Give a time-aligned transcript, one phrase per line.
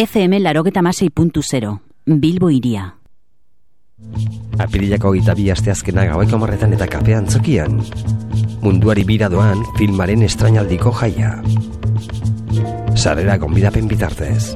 [0.00, 2.94] FM larogeta masei puntu zero, Bilbo iria.
[4.56, 7.82] Apirilako gita bi asteazkena gaueko marretan eta kapean zokian.
[8.64, 11.34] Munduari bira doan filmaren estrainaldiko jaia.
[12.96, 14.54] Sarrera gonbidapen bitartez.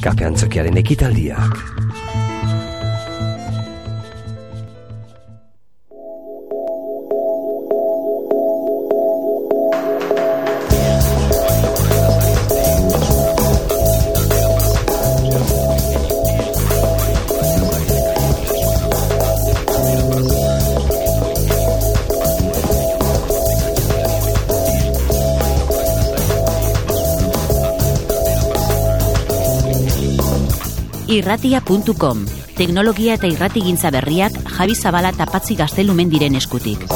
[0.00, 1.77] Kapean zokiaren ekitaldiak.
[31.18, 32.24] irratia.com
[32.58, 36.88] Teknologia eta irratigintza berriak Javi Zabala tapatzi gaztelumen diren eskutik.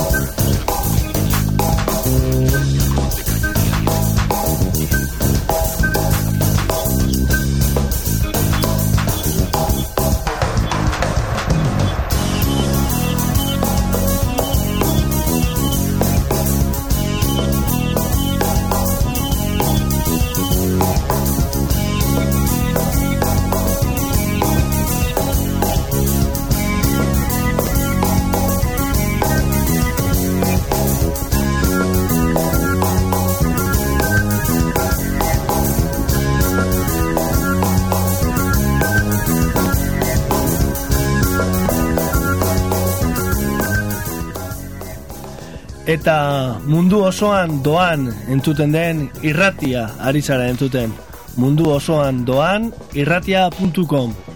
[45.87, 50.93] Eta mundu osoan doan entzuten den irratia ari zara entzuten.
[51.37, 54.32] Mundu osoan doan irratia.com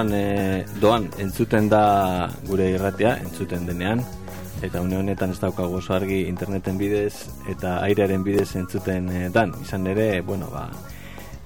[0.00, 4.00] osoan e, doan entzuten da gure irratia, entzuten denean,
[4.62, 9.52] eta une honetan ez daukagu oso argi interneten bidez eta airearen bidez entzuten e, dan.
[9.60, 10.70] Izan ere, bueno, ba,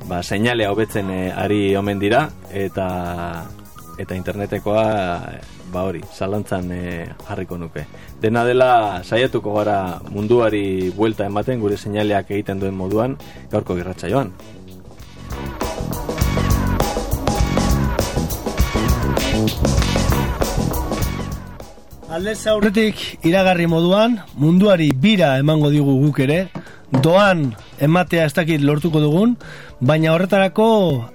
[0.06, 3.44] ba seinalea hobetzen e, ari omen dira, eta
[3.98, 4.86] eta internetekoa
[5.72, 7.86] ba hori, zalantzan e, jarriko nuke.
[8.22, 13.19] Dena dela saiatuko gara munduari buelta ematen gure seinaleak egiten duen moduan
[13.50, 14.31] gaurko irratsa joan.
[22.14, 26.36] Aldez aurretik iragarri moduan, munduari bira emango digu guk ere,
[27.02, 27.41] doan
[27.82, 29.32] ematea ez dakit lortuko dugun,
[29.82, 30.69] baina horretarako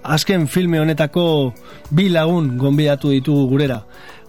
[0.04, 1.24] azken filme honetako
[1.96, 3.80] bi lagun gonbidatu ditugu gurera.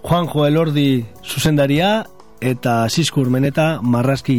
[0.07, 2.05] Juanjo Elordi zuzendaria
[2.39, 4.39] eta Siskur Meneta marrazki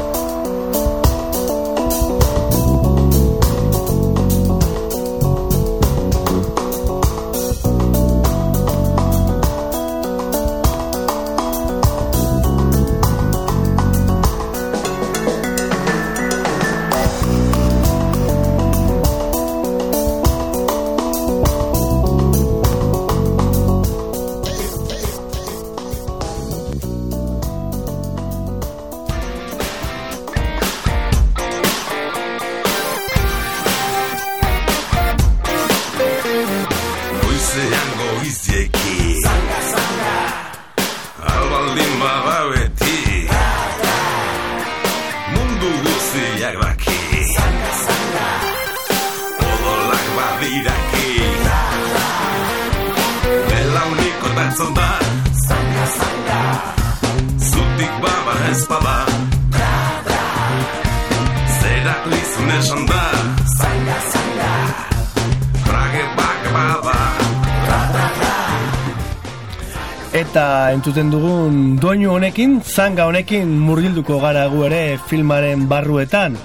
[70.91, 76.35] Entzuten dugun doinu honekin, zanga honekin murgilduko gara gu ere filmaren barruetan.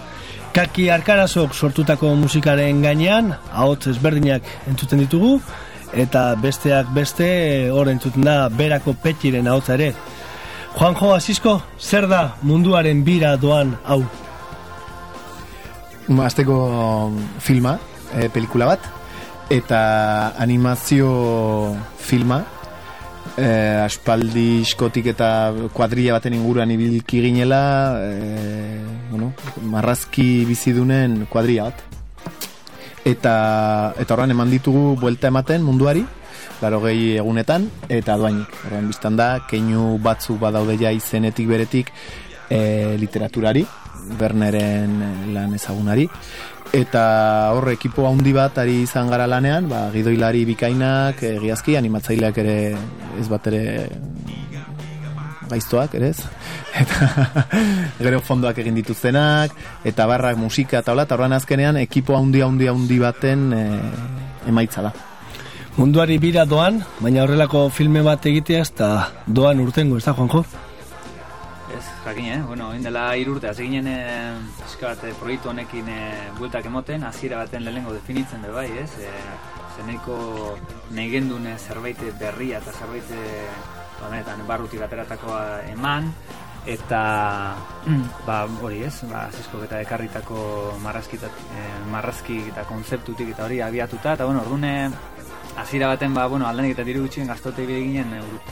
[0.54, 5.40] Kaki arkarazok sortutako musikaren gainean, ahots ezberdinak entzuten ditugu,
[5.90, 7.26] eta besteak beste
[7.74, 9.92] hor entzuten da berako petxiren hau ere.
[10.78, 14.04] Juanjo Asisko, zer da munduaren bira doan hau?
[16.22, 17.10] Azteko
[17.40, 17.80] filma,
[18.14, 18.92] e, pelikula bat,
[19.50, 22.44] eta animazio filma,
[23.36, 23.48] e,
[23.84, 25.28] aspaldi iskotik eta
[25.74, 28.80] kuadrilla baten inguruan ibilki ginela, e,
[29.10, 31.82] bueno, marrazki bizidunen kuadrilla bat.
[33.06, 33.34] Eta,
[34.00, 36.02] eta horren eman ditugu buelta ematen munduari,
[36.62, 38.56] laro gehi egunetan, eta doainik.
[38.66, 41.92] Horren biztan da, keinu batzu badaude ja izenetik beretik
[42.50, 43.66] e, literaturari,
[44.18, 46.04] Berneren lan ezagunari.
[46.76, 47.02] Eta
[47.56, 52.56] horre ekipo handi bat ari izan gara lanean, ba, gidoilari bikainak, egiazki, animatzaileak ere
[53.16, 53.62] ez bat ere
[55.48, 56.20] gaiztoak, ere ez?
[56.82, 57.08] Eta
[58.02, 59.54] gero fondoak egin dituztenak,
[59.88, 63.62] eta barrak musika eta hola, eta horren azkenean ekipo handi handi handi baten e,
[64.52, 64.92] emaitza da.
[65.78, 68.90] Munduari bira doan, baina horrelako filme bat egitea ez da
[69.26, 70.44] doan urtengo, ez da, Juanjo?
[71.74, 72.42] Ez, jakin, eh?
[72.46, 74.34] Bueno, indela irurte, hasi ginen eh,
[74.80, 78.90] bat, eh, proiektu honekin eh, bueltak emoten, hasiera baten lehengo definitzen be bai, ez?
[79.02, 79.10] Eh,
[79.76, 80.56] zeneiko
[80.94, 83.10] negendun zerbait berria eta zerbait
[84.00, 85.42] banetan barrutik ateratakoa
[85.72, 86.12] eman,
[86.66, 87.54] eta
[88.28, 90.38] ba, hori ez, ba, zisko eta ekarritako
[90.82, 94.90] marrazki eh, marrazki eta konzeptutik eta hori abiatuta, eta bueno, ordune
[95.56, 98.10] hasiera baten ba bueno aldenik eta diru gutxien gastote ibili ginen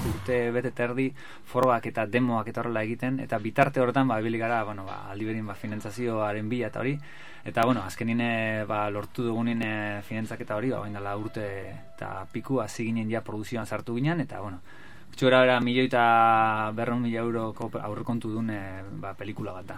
[0.09, 1.11] urte bete terdi
[1.53, 5.47] foroak eta demoak eta horrela egiten eta bitarte horretan ba ibili gara bueno ba aldiberin
[5.47, 6.97] ba finantzazioaren bila eta hori
[7.45, 11.45] eta bueno azkenin eh, ba lortu dugunin e, finantzaketa hori ba baindala urte
[11.95, 14.61] eta piku hasi ginen ja produzioan sartu ginen eta bueno
[15.15, 19.77] Txora era milioi eta berreun mila euro aurrekontu duen eh, ba, pelikula bat da.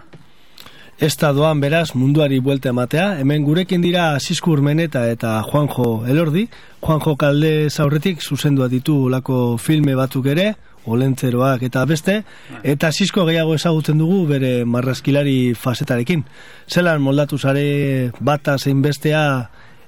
[0.97, 6.47] Ez doan beraz munduari buelta ematea, hemen gurekin dira Siskur Meneta eta Juanjo Elordi.
[6.81, 10.55] Juanjo Kalde zaurretik zuzendua ditu lako filme batzuk ere,
[10.89, 12.23] olentzeroak eta beste,
[12.63, 16.23] eta Sisko gehiago ezagutzen dugu bere marrazkilari fasetarekin.
[16.65, 19.21] Zelan moldatu zare bata zein bestea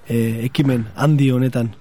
[0.08, 1.74] e, ekimen handi honetan?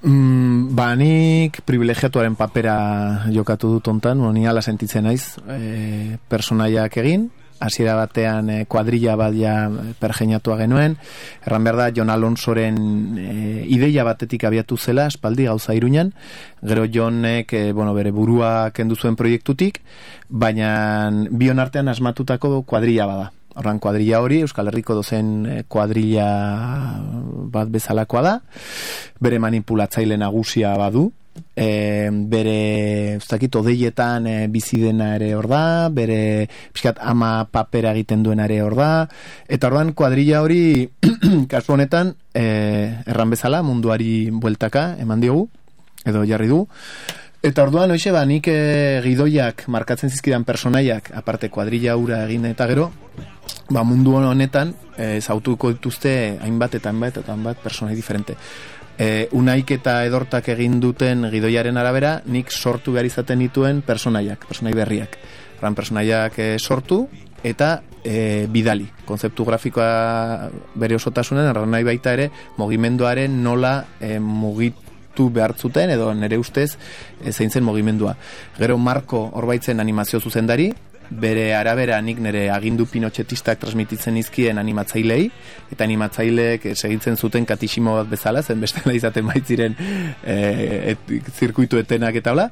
[0.00, 7.28] Mm, ba, nik privilegiatuaren papera jokatu dut ontan, ni ala sentitzen naiz e, personaiak egin,
[7.62, 9.54] hasiera batean e, kuadrilla bat ja
[10.00, 10.96] pergeinatua genuen,
[11.46, 12.78] erran behar da Jon Alonsoren
[13.18, 13.26] e,
[13.70, 16.12] ideia batetik abiatu zela, espaldi gauza iruñan,
[16.62, 19.80] gero Jonek e, bueno, bere burua kendu zuen proiektutik,
[20.28, 23.30] baina bion artean asmatutako kuadrilla bada.
[23.52, 26.28] Horran kuadrilla hori, Euskal Herriko dozen kuadrilla
[27.52, 28.38] bat bezalakoa da,
[29.20, 31.10] bere manipulatzaile nagusia badu,
[31.56, 38.22] e, bere ustakit odeietan e, bizi dena ere hor da, bere pixkat ama papera egiten
[38.22, 38.90] duen ere hor da,
[39.48, 40.88] eta orduan kuadrilla hori
[41.52, 42.44] kasu honetan e,
[43.06, 45.48] erran bezala munduari bueltaka eman diogu,
[46.06, 46.64] edo jarri du,
[47.42, 52.68] Eta orduan, hoxe, ba, nik e, gidoiak markatzen zizkidan personaiak, aparte kuadrilla ura egin eta
[52.70, 52.84] gero,
[53.70, 58.36] ba, mundu honetan, e, zautuko dituzte hainbat eta hainbat eta hainbat personai diferente
[58.98, 64.74] e, unaik eta edortak egin duten gidoiaren arabera, nik sortu behar izaten dituen personaiak, personai
[64.76, 65.18] berriak.
[65.62, 67.06] Ran personaiak e, sortu
[67.42, 68.88] eta e, bidali.
[69.06, 76.76] Konzeptu grafikoa bere osotasunen, nahi baita ere, mogimenduaren nola e, mugitu behartzuten, edo nere ustez,
[77.22, 78.16] e, zein zen mogimendua.
[78.58, 80.72] Gero Marko horbaitzen animazio zuzendari,
[81.20, 85.26] bere arabera nik nire agindu pinotxetistak transmititzen izkien animatzailei,
[85.72, 89.76] eta animatzaileek segitzen zuten katisimo bat bezala, zen beste izaten baitziren
[90.24, 92.48] e, et, zirkuitu etenak eta hola.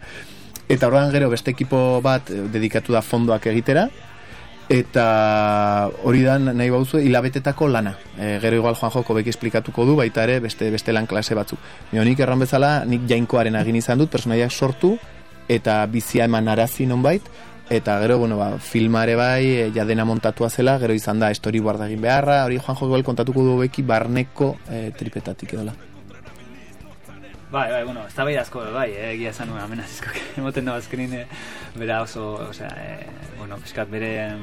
[0.71, 3.89] Eta horrean gero beste ekipo bat dedikatu da fondoak egitera,
[4.71, 5.05] eta
[6.07, 7.97] hori da nahi bauzu hilabetetako lana.
[8.17, 11.59] E, gero igual Juan Joko beki esplikatuko du, baita ere beste, beste lan klase batzuk.
[11.91, 14.95] Nio nik erran bezala, nik jainkoaren agin izan dut, personaiak sortu,
[15.51, 17.27] eta bizia eman arazi nonbait,
[17.71, 21.87] eta gero, bueno, ba, filmare bai, e, ja dena montatua zela, gero izan da storyboard
[21.87, 25.77] egin beharra, hori Juan Joel kontatuko du beki barneko e, tripetatik edola.
[27.51, 28.37] Bai, bai, bueno, ez da bai
[28.73, 31.27] bai, eh, egia esan nuen amena zizko, emoten da bazkenin, eh,
[31.75, 33.07] bera oso, osea, eh,
[33.39, 34.37] bueno, piskat bere,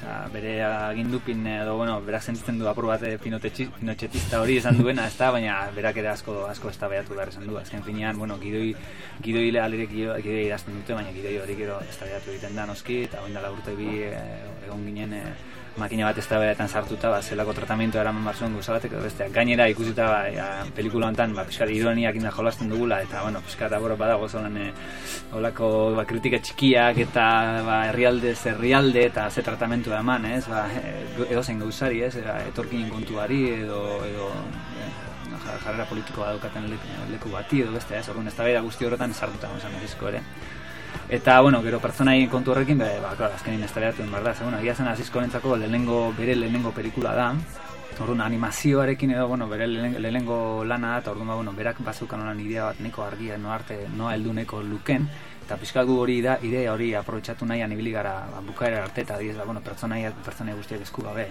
[0.00, 5.04] Osa, bere agindupin edo, bueno, berak sentitzen du apur bat eh, pinotxetista hori esan duena,
[5.04, 7.58] ez da, baina berak ere asko, asko ez da behatu behar esan du.
[7.60, 8.70] Azken finean, bueno, gidoi,
[9.20, 13.02] gidoi lehalirek gidoi idazten dute, baina gidoi hori gero ez da behatu egiten da noski,
[13.10, 14.22] eta baina urte bi eh,
[14.64, 15.26] egon ginen eh,
[15.76, 20.06] makina bat ez da sartuta, ba, zelako tratamiento eraman barzuen guza batek, beste, gainera ikusita
[20.06, 24.28] ba, ja, pelikula honetan, ba, piskat ironiak inda jolasten dugula, eta, bueno, piskat aboro badago
[24.28, 24.72] zolan, e,
[25.32, 27.26] olako, ba, kritika txikiak, eta,
[27.66, 30.66] ba, herrialde, herrialde, eta ze tratamentu eman, ez, ba,
[31.28, 34.32] edo zen gauzari, ez, era, etorkinen kontuari, edo, edo,
[35.64, 36.66] jarrera politikoa daukaten
[37.10, 39.72] leku bati edo beste, ez, orduan ez da guzti horretan sartuta esan
[40.10, 40.22] ere.
[41.08, 44.74] Eta, bueno, gero pertsonai kontu horrekin, be, ba, klar, azkenin da behar da, bueno, ia
[44.74, 47.34] zen azizko nentzako lehenengo, bere lehenengo pelikula da,
[48.00, 52.40] Orduan, animazioarekin edo, bueno, bere lehenengo lana da, eta orduan, ba, bueno, berak bazukan olan
[52.40, 55.08] idea bat neko argia, no arte, no heldu neko luken,
[55.50, 59.34] eta pixka hori da, idea hori aprobetsatu nahian ibili gara ba, bukaera arte, eta diez,
[59.34, 61.24] ba, bueno, pertsonaia, pertsonaia guztiak esku gabe,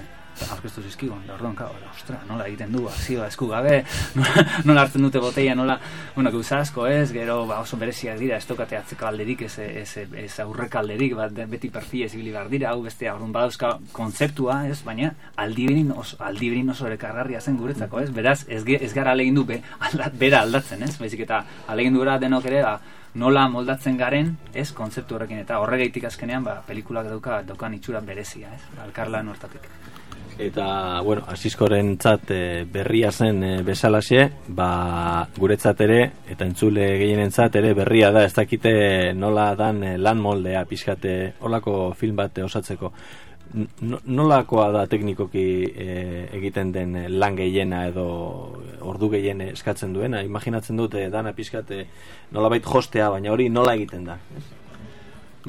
[0.51, 3.77] aurkeztu zizkigun, da orduan, kao, ostra, nola egiten du, zioa esku gabe,
[4.19, 5.77] nola, nola hartzen dute boteia, nola,
[6.17, 10.03] bueno, guz asko ez, gero, ba, oso bereziak dira, ez tokate atzeko alderik, ez, ez,
[10.25, 14.81] ez aurrek alderik, bat, beti perfia ez ibili dira, hau beste, orduan, badauzka konzeptua, ez,
[14.83, 16.99] baina, aldiberin oso, aldiberin oso ere
[17.39, 21.23] zen guretzako, ez, beraz, ez, ez gara alegin du, be, aldat, bera aldatzen, ez, baizik
[21.23, 22.79] eta alegin du denok ere, ba,
[23.15, 28.53] nola moldatzen garen, ez, kontzeptu horrekin, eta horregaitik azkenean, ba, pelikulak dauka, daukan itxura berezia,
[28.55, 29.69] ez, alkarlan hortatik.
[30.39, 34.21] Eta, bueno, asiskoren txat e, berria zen e, bezalaxe,
[34.55, 35.97] ba, guretzat ere,
[36.31, 41.93] eta entzule gehienen ere berria da, ez dakite nola dan e, lan moldea pixkate olako
[41.93, 42.93] film bat osatzeko.
[44.05, 45.89] Nolakoa da teknikoki e,
[46.37, 48.05] egiten den lan gehiena edo
[48.81, 50.21] ordu gehien eskatzen duena?
[50.25, 51.85] Imaginatzen dute dana pixkate
[52.31, 54.19] nola bait jostea, baina hori nola egiten da?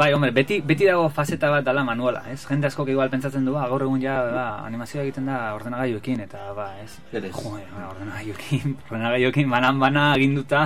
[0.01, 2.39] Bai, hombre, beti, beti dago fazeta bat dala manuala, ez?
[2.47, 6.45] Jende asko igual pentsatzen du, ba, gaur egun ja, ba, animazioa egiten da ordenagailuekin, eta,
[6.57, 6.95] ba, ez?
[7.11, 10.63] Jo, ba, ordenagailuekin, ordenagailuekin, banan bana aginduta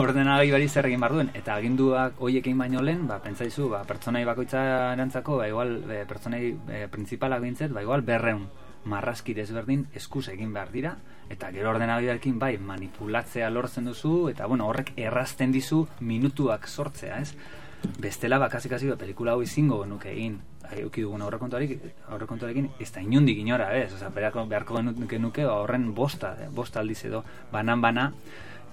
[0.00, 4.62] ordenagailu bari zer egin barduen, eta aginduak hoiekin baino lehen, ba, pentsaizu, ba, pertsonai bakoitza
[4.92, 8.46] erantzako, ba, igual, e, pertsonai e, principalak bintzet, ba, igual, berreun
[8.90, 10.96] marraski desberdin eskuz egin behar dira,
[11.32, 17.62] eta gero ordenagailuarekin bai manipulatzea lortzen duzu, eta, bueno, horrek errazten dizu minutuak sortzea, ez?
[17.98, 20.38] bestela bakasi kasi be pelikula hau izingo nuke egin
[20.72, 23.92] eduki dugun aurrekontuarekin aurrekontuarekin ez da inundik inora ez?
[23.92, 28.12] Osea beharko beharko genuke nuke horren bosta bosta aldiz edo banan bana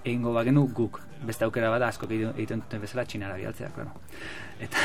[0.04, 1.02] egingo bagenu guk.
[1.22, 3.94] Beste aukera bada asko egiten duten bezala txinara bialtzea claro
[4.62, 4.78] eta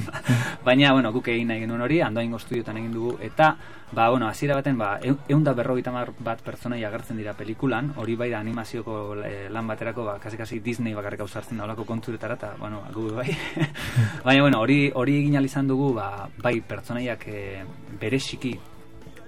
[0.66, 3.52] baina bueno guk egin nahi genuen hori andoaingo estudiotan egin dugu eta
[3.92, 8.96] ba bueno hasiera baten ba 150 bat pertsonaia agertzen dira pelikulan hori bai da animazioko
[9.20, 13.08] eh, lan baterako ba kasi kasi Disney bakarrik ausartzen da holako konturetara ta bueno gu
[13.12, 13.36] bai.
[14.26, 17.64] Baina bueno hori hori egin izan dugu ba bai pertsonaiak e,
[18.00, 18.58] bereziki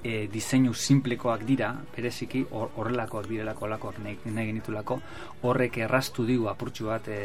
[0.04, 5.00] e, diseinu simplekoak dira, bereziki horrelakoak direlako lakoak nahi, genitulako,
[5.48, 7.18] horrek errastu digu apurtxu bat e,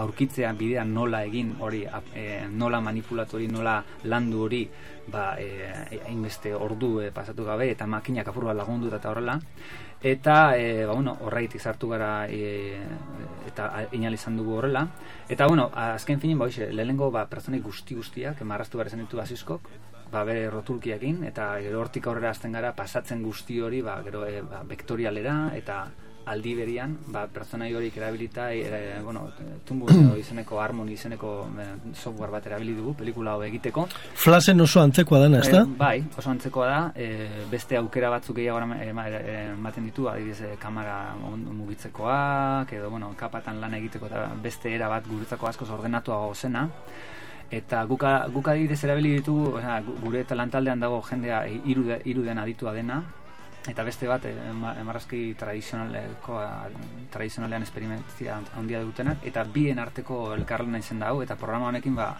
[0.00, 1.82] aurkitzean bidean nola egin hori,
[2.14, 4.62] e, nola manipulatu hori, nola landu hori,
[5.10, 9.38] ba, e, hainbeste ordu e, pasatu gabe, eta makinak apur bat lagundu eta horrela,
[10.00, 12.78] eta e, ba, bueno, horreit izartu gara e,
[13.50, 13.68] eta
[13.98, 14.86] inal izan dugu horrela.
[15.28, 19.89] Eta bueno, azken finin ba, lehenengo ba, pertsonek guzti guztiak marraztu gara zen ditu azizkok
[20.10, 24.40] ba, bere rotulkiakin, eta gero hortik aurrera azten gara, pasatzen guzti hori, ba, gero e,
[24.42, 25.84] ba, vektorialera, eta
[26.30, 29.24] aldi berian, ba, pertsonai horiek erabilita, e, bueno,
[29.66, 29.88] tumbu
[30.20, 33.86] izeneko harmoni izeneko e, software bat erabili dugu, pelikula hau egiteko.
[34.20, 35.62] Flasen oso antzekoa dena, ezta?
[35.64, 40.98] E, bai, oso antzekoa da, e, beste aukera batzuk gehiago ematen ditu, adibidez, e, kamera
[41.20, 46.68] mugitzekoak, edo, bueno, kapatan lan egiteko, eta beste era bat guretzako askoz ordenatuago zena,
[47.50, 53.02] eta guka guka adibidez erabili ditugu oza, gure talantaldean dago jendea iruden aditua dena.
[53.68, 56.38] Eta beste bat emarrazki tradizionaleko
[57.12, 59.26] tradizionalean esperimentzia handia dutenak.
[59.26, 62.14] Eta bien arteko elkarlana izen da eta programa honekin ba,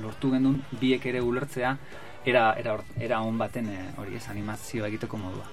[0.00, 1.76] lortu gendun biek ere ulertzea
[2.24, 5.46] era, era, era on baten eh, hori ez animazio egiteko modua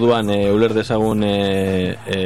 [0.00, 2.20] Orduan, e, uler dezagun e, e,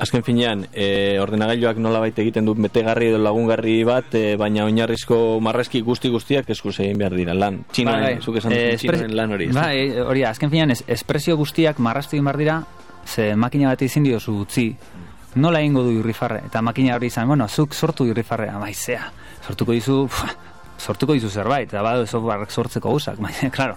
[0.00, 5.18] azken finean, e, ordenagailuak nola baita egiten du betegarri edo lagungarri bat, e, baina oinarrizko
[5.44, 7.58] marrazki guzti guztiak eskuz egin behar dira, lan.
[7.68, 9.50] Txinoen, bai, zuk esan e, lan hori.
[9.52, 9.76] Bai,
[10.06, 12.56] hori, azken finean, es, espresio guztiak marraztu egin behar dira,
[13.04, 14.70] ze makina bat izin diozu utzi,
[15.36, 19.04] nola egingo du irrifarre, eta makina hori izan, bueno, zuk sortu irrifarre, amaizea,
[19.44, 20.00] sortuko dizu,
[20.80, 23.76] sortuko dizu zerbait, eta badu software sortzeko usak, baina, klaro,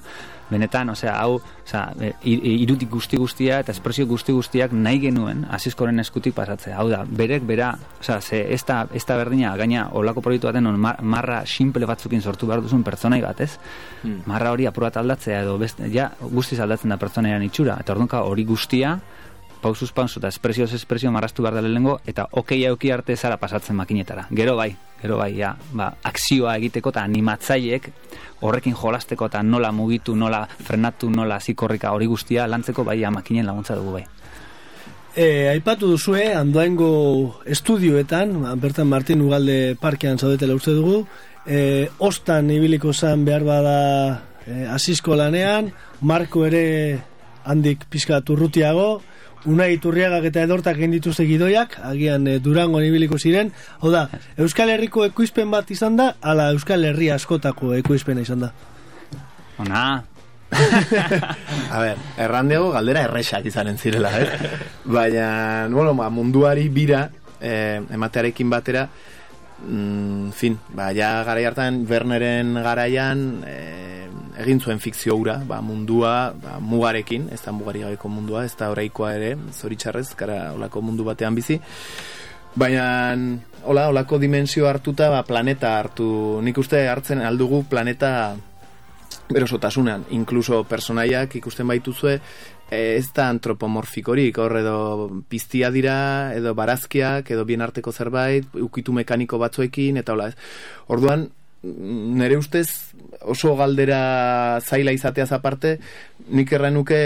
[0.49, 5.99] benetan, osea, hau, osea, e, irutik guzti guztia eta espresio guzti guztiak nahi genuen azizkoren
[6.03, 6.77] eskutik pasatzea.
[6.79, 10.67] Hau da, berek, bera, osea, ze ez da, ez da berdina, gaina, olako proiektu baten,
[10.67, 13.53] on, marra simple batzukin sortu behar duzun pertsonai bat, ez?
[14.03, 14.23] Hmm.
[14.29, 18.45] Marra hori apurat aldatzea edo, best, ja, guztiz aldatzen da pertsonaian itxura, eta orduan hori
[18.47, 18.97] guztia,
[19.61, 23.75] pausuz pausu eta espresioz espresio marrastu behar dela lehengo, eta okei auki arte zara pasatzen
[23.75, 24.27] makinetara.
[24.31, 27.89] Gero bai, gero bai, ja, ba, akzioa egiteko eta animatzaiek
[28.41, 33.45] horrekin jolasteko eta nola mugitu, nola frenatu, nola zikorrika hori guztia lantzeko bai ja, makinen
[33.45, 34.05] laguntza dugu bai.
[35.17, 41.01] E, aipatu duzue, andoaingo estudioetan, ba, bertan Martin Ugalde parkean zaudetela uste dugu,
[41.47, 43.77] e, ostan ibiliko zan behar bada
[44.45, 45.71] e, asizko lanean,
[46.01, 47.01] Marko ere
[47.49, 49.01] handik pizka turrutiago,
[49.47, 53.53] Unai Turriagak eta Edortak dituzte gidoiak, agian e, Durango ibiliko ziren.
[53.79, 58.51] Hau da, Euskal Herriko ekoizpen bat izan da, ala Euskal Herri askotako ekoizpena izan da.
[59.63, 60.03] Ona,
[61.73, 64.27] A ber, errandego galdera erresak izanen zirela, eh?
[64.85, 67.07] Baina, bueno, ba, munduari bira
[67.41, 75.15] eh, ematearekin batera mm, fin, ba, ja gara hartan Werneren garaian eh, egin zuen fikzio
[75.17, 80.11] ura, ba, mundua ba, mugarekin, ez da mugari gabeko mundua, ez da oraikoa ere, zoritxarrez,
[80.19, 81.59] gara olako mundu batean bizi,
[82.57, 83.15] baina
[83.63, 86.09] hola, olako dimensio hartuta, ba, planeta hartu,
[86.43, 88.11] nik uste hartzen aldugu planeta
[89.27, 92.19] berosotasunean, inkluso personaiak ikusten baituzue
[92.71, 94.77] ez da antropomorfikorik, hor edo
[95.31, 100.35] piztia dira, edo barazkiak, edo bien arteko zerbait, ukitu mekaniko batzuekin, eta hola ez.
[100.91, 101.29] Orduan,
[101.63, 105.77] nere ustez oso galdera zaila izateaz aparte,
[106.29, 106.99] nik errenuke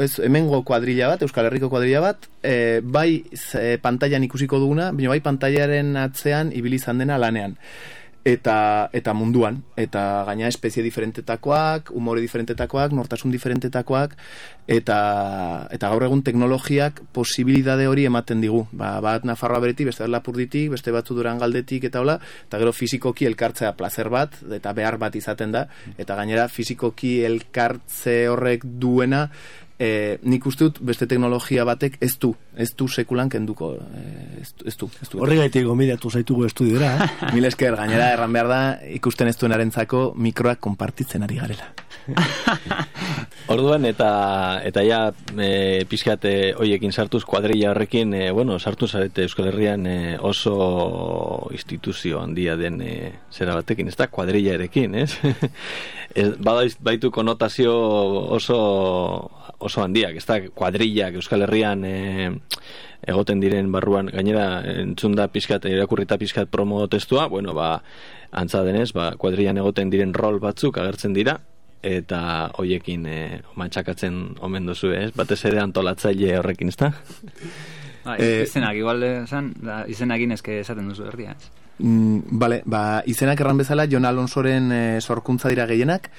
[0.00, 5.20] ez, hemengo kuadrilla bat, Euskal Herriko kuadrilla bat, e, bai e, pantailan ikusiko duguna, bai
[5.24, 7.58] pantailaren atzean ibilizan dena lanean
[8.26, 14.16] eta eta munduan eta gaina espezie diferentetakoak, umore diferentetakoak, nortasun diferentetakoak
[14.66, 14.98] eta
[15.70, 18.64] eta gaur egun teknologiak posibilitate hori ematen digu.
[18.74, 22.18] Ba, bat Nafarroa bereti, beste Lapurditik, beste batzu Duran galdetik eta hola,
[22.48, 28.24] eta gero fizikoki elkartzea placer bat eta behar bat izaten da eta gainera fizikoki elkartze
[28.32, 29.28] horrek duena
[29.78, 34.04] e, nik uste dut beste teknologia batek ez du, ez du sekulan kenduko, e,
[34.40, 34.88] ez, ez du.
[35.02, 36.94] Ez du Horri gaitik gomidatu zaitugu estudiora.
[36.96, 37.10] Eh?
[37.36, 38.60] Mil esker, gainera erran behar da,
[38.96, 41.72] ikusten ez duenaren zako mikroak konpartitzen ari garela.
[43.52, 44.10] Orduan eta
[44.66, 45.00] eta ja
[45.38, 52.22] e, pizkate hoiekin sartuz kuadrilla horrekin, e, bueno, sartu zarete Euskal Herrian e, oso instituzio
[52.22, 52.96] handia den e,
[53.30, 55.10] zera batekin, ez da kuadrillarekin, ez?
[56.16, 56.30] ez
[56.80, 57.74] baitu konotazio
[58.36, 58.60] oso
[59.66, 61.96] oso handiak, ez da, kuadrillak Euskal Herrian e,
[63.06, 67.82] egoten diren barruan, gainera entzun da pizkat, irakurrita pizkat promo testua, bueno, ba,
[68.30, 71.38] antza denez, ba, kuadrillan egoten diren rol batzuk agertzen dira,
[71.86, 72.20] eta
[72.58, 73.18] hoiekin e,
[73.58, 75.10] mantxakatzen omen duzu, ez?
[75.16, 76.92] Batez ere antolatzaile horrekin, ez da?
[78.06, 81.50] Ba, eh, izenak, igual, esan, da, izenak inezke esaten duzu herria, ez?
[81.78, 86.10] Mm, vale, ba, izenak erran bezala, Jon Alonsoren e, sorkuntza dira gehienak,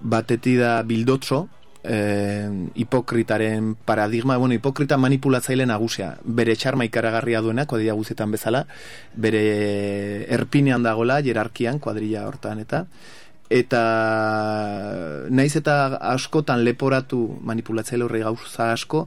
[0.00, 1.44] bateti da bildotzo,
[1.84, 8.64] eh, hipokritaren paradigma, bueno, hipokrita manipulatzaile nagusia, bere txarma ikaragarria duena, kuadrilla guzietan bezala,
[9.14, 9.44] bere
[10.32, 12.86] erpinean dagola, jerarkian, kuadrilla hortan, eta
[13.54, 13.80] eta
[15.30, 15.74] naiz eta
[16.14, 19.04] askotan leporatu manipulatzaile horri gauza asko,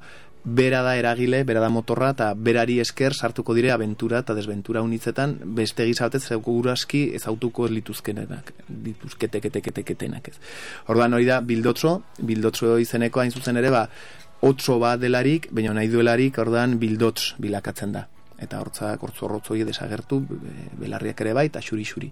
[0.48, 5.36] bera da eragile, bera da motorra, eta berari esker sartuko dire aventura eta desventura unitzetan,
[5.60, 6.24] beste gizatez
[6.72, 8.54] aski ez autuko lituzkenenak,
[8.86, 10.36] lituzketeketeketeketenak ez.
[10.88, 13.90] Orduan hori da, bildotzo, bildotzo izeneko hain zuzen ere, ba,
[14.42, 20.20] otso bat delarik, baina nahi duelarik, orduan bildotz bilakatzen da eta hortzak hortzorrotzoi desagertu
[20.78, 22.12] belarriak ere bai eta xuri xuri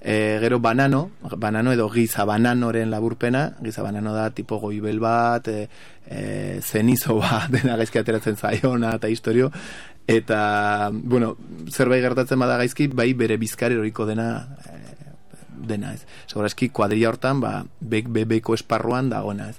[0.00, 5.68] e, gero banano banano edo giza bananoren laburpena giza banano da tipo goibel bat e,
[6.06, 9.52] e, zenizo bat dena gaizki ateratzen zaiona eta historio
[10.06, 11.36] eta bueno
[11.70, 14.82] zerbait gertatzen bada gaizki bai bere bizkar eroriko dena e,
[15.62, 16.02] dena ez?
[16.26, 19.58] Segurazki kuadria hortan ba, bek bebeko esparruan dagoena ez?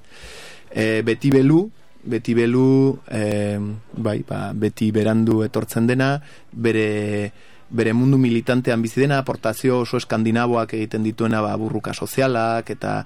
[0.69, 1.63] E, beti belu
[2.03, 3.57] beti belu e,
[3.95, 6.17] bai, ba, beti berandu etortzen dena
[6.51, 7.31] bere,
[7.69, 13.03] bere mundu militantean bizi dena aportazio oso eskandinaboak egiten dituena ba, burruka sozialak eta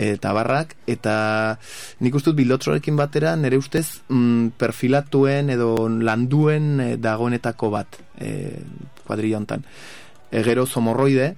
[0.00, 0.74] eta barrak.
[0.88, 1.58] Eta
[2.00, 8.60] nik ustut bilotrorekin batera nere ustez mm, perfilatuen edo landuen e, dagoenetako bat e,
[9.06, 9.64] kuadrilla hontan
[10.30, 11.34] e, gero somorroide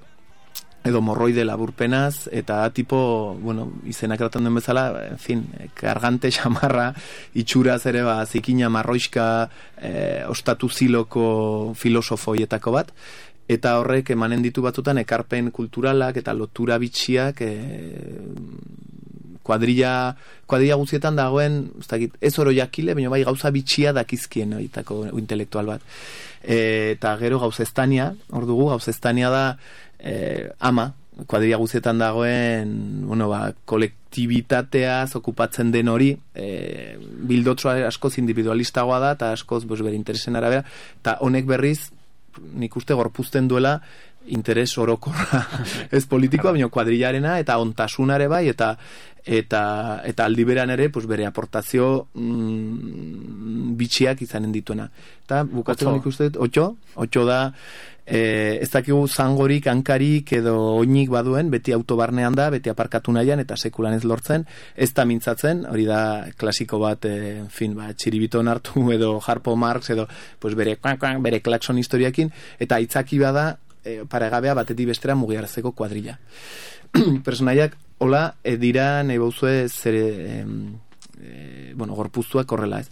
[0.85, 5.45] edo morroide laburpenaz, eta tipo, bueno, izenak eraten den bezala, en fin,
[5.79, 6.93] kargante xamarra,
[7.35, 9.27] itxuraz ere, ba, zikina marroiska,
[9.79, 9.93] e,
[10.29, 12.91] ostatu ziloko filosofoietako bat,
[13.53, 17.53] eta horrek emanen ditu batzutan ekarpen kulturalak eta lotura bitxiak e,
[19.43, 20.15] kuadrilla,
[20.47, 25.75] kuadrilla guzietan dagoen ez, dakit, ez oro jakile, baina bai gauza bitxia dakizkien oitako intelektual
[25.75, 25.87] bat.
[26.43, 29.45] E, eta gero gauzestania, hor dugu, gauzestania da
[30.03, 30.91] eh, ama,
[31.27, 33.53] kuadrilla guzietan dagoen, bueno, ba,
[34.13, 40.67] aktibitateaz okupatzen den hori, e, bildotsua askoz individualistagoa da, eta askoz bos, bere interesen arabera,
[41.01, 41.91] eta honek berriz,
[42.53, 43.79] nik uste gorpuzten duela,
[44.27, 45.43] interes orokorra
[45.97, 48.77] ez politikoa, baina kuadrillarena eta ontasunare bai, eta
[49.23, 54.89] eta eta aldi beran ere pues bere aportazio mm, bitxiak izanen dituena.
[55.25, 56.67] Eta bukatzen nik uste, otxo,
[56.99, 57.53] otxo da,
[58.07, 63.57] e, ez dakigu zangorik, hankarik edo oinik baduen, beti autobarnean da, beti aparkatu nahian eta
[63.57, 66.03] sekulan ez lortzen, ez da mintzatzen, hori da
[66.39, 70.09] klasiko bat, e, fin, ba, txiribiton hartu edo Harpo Marx edo
[70.41, 70.77] pues bere,
[71.23, 76.19] bere klakson historiakin, eta aitzaki bada, e, paregabea batetik bestera mugiarazeko kuadrilla.
[77.27, 80.05] Personaiak, hola, e, dira nahi bauzue zere,
[81.23, 82.89] e, bueno, gorpuztuak korrela ez.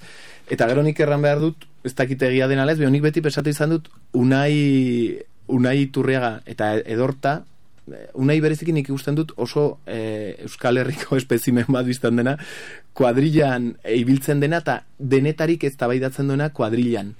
[0.50, 3.76] Eta gero nik erran behar dut, ez dakite egia dena lez, nik beti pesatu izan
[3.76, 7.40] dut, unai, unai turriaga eta edorta,
[8.14, 12.36] unai berezikin nik ikusten dut oso e, Euskal Herriko espezimen bat biztan dena,
[12.94, 17.14] kuadrillan ibiltzen dena, eta denetarik ez tabaidatzen duena kuadrillan.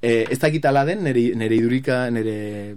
[0.00, 2.74] E, ez dakit ala den, nire, nire idurika, nire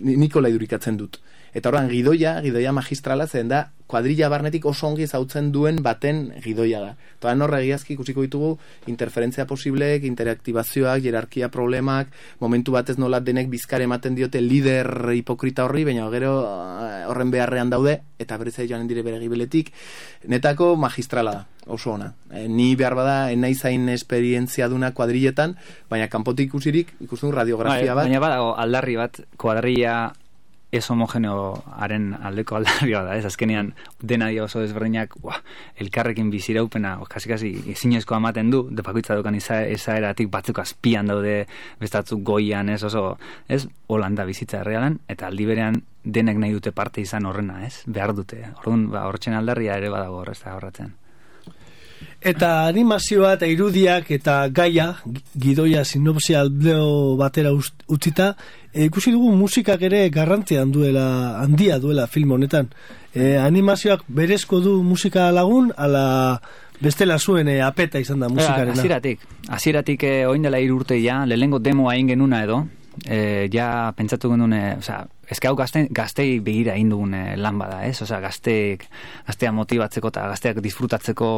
[0.00, 1.18] Nikola idurikatzen dut.
[1.54, 6.80] Eta horren gidoia, gidoia magistrala zen da, kuadrilla barnetik oso ongi zautzen duen baten gidoia
[6.84, 6.90] da.
[7.18, 8.50] Eta horre egiazki ikusiko ditugu
[8.92, 14.86] interferentzia posibleek, interaktibazioak, jerarkia problemak, momentu batez nola denek bizkare ematen diote lider
[15.16, 19.72] hipokrita horri, baina gero eh, horren beharrean daude, eta berriz joan dire bere gibeletik,
[20.28, 22.12] netako magistrala da oso ona.
[22.30, 25.56] E, ni behar bada, enai zain esperientzia duna kuadrilletan,
[25.90, 28.04] baina kanpotik ikusirik, ikusten radiografia bai, bat.
[28.06, 30.12] Baina badago aldarri bat, kuadrilla
[30.72, 33.24] ez homogeneoaren aldeko aldarria da, ez?
[33.26, 35.40] Azkenean dena dio oso desberdinak, ua,
[35.82, 39.62] elkarrekin biziraupena, kasi kasi ezinezko amaten du, depakuitza dukan iza,
[40.30, 41.46] batzuk azpian daude
[41.80, 42.82] bestatzuk goian, ez?
[42.84, 47.82] Oso, ez, holanda bizitza errealan, eta aldi berean denek nahi dute parte izan horrena, ez,
[47.86, 50.99] behar dute, orduan, ba, hortzen aldarria ere badago horrezta horretzen.
[52.20, 54.90] Eta animazioa eta irudiak eta gaia,
[55.40, 58.34] gidoia sinopsia aldeo batera utzita,
[58.72, 62.68] e, ikusi dugu musikak ere garrantzia duela, handia duela film honetan.
[63.14, 66.40] E, animazioak berezko du musika lagun, ala
[66.80, 68.76] bestela zuen e, apeta izan da musikarena.
[68.76, 72.66] Aziratik, aziratik e, oindela irurte ja, lehengo demoa ingenuna edo,
[73.06, 77.84] e, ja pentsatu genuen, e, oza, ezke hau gazte, gaztei begira indugun e, lan bada,
[77.86, 78.00] ez?
[78.02, 78.86] Osa, gazteek,
[79.28, 81.30] gaztea motibatzeko eta gazteak disfrutatzeko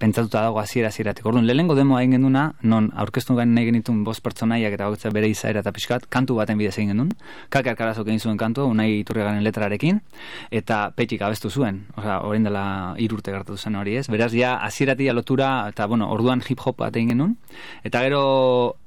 [0.00, 1.26] pentsatuta dago aziera aziratik.
[1.26, 5.30] Orduan, lehengo demo egin genduna, non aurkeztu gain nahi genitun bost pertsonaiak eta bakoitza bere
[5.30, 7.10] izaera eta pixkat, kantu baten bidez egin genuen.
[7.50, 10.00] Kakar karazok egin zuen kantu, unai iturriagaren letrarekin,
[10.50, 11.84] eta petik abestu zuen.
[11.96, 14.06] Osa, orain dela irurte gertatu zen hori, ez?
[14.12, 17.36] Beraz, ja, aziratik lotura eta, bueno, orduan hip-hop bat egin genuen.
[17.84, 18.22] Eta gero,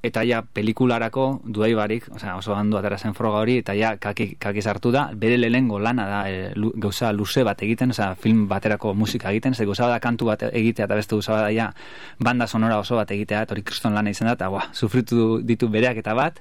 [0.05, 4.35] eta ja, pelikularako duai barik, osa, oso handu atera zen froga hori, eta ja kaki,
[4.39, 8.93] kaki sartu da, bere lehengo lana da e, gauza luze bat egiten, oza, film baterako
[8.93, 11.71] musika egiten, ze gauza da kantu bat egitea eta beste gauza da ja
[12.19, 15.69] banda sonora oso bat egitea, eta hori kriston lana izan da, eta buah, sufritu ditu
[15.69, 16.39] bereak eta bat,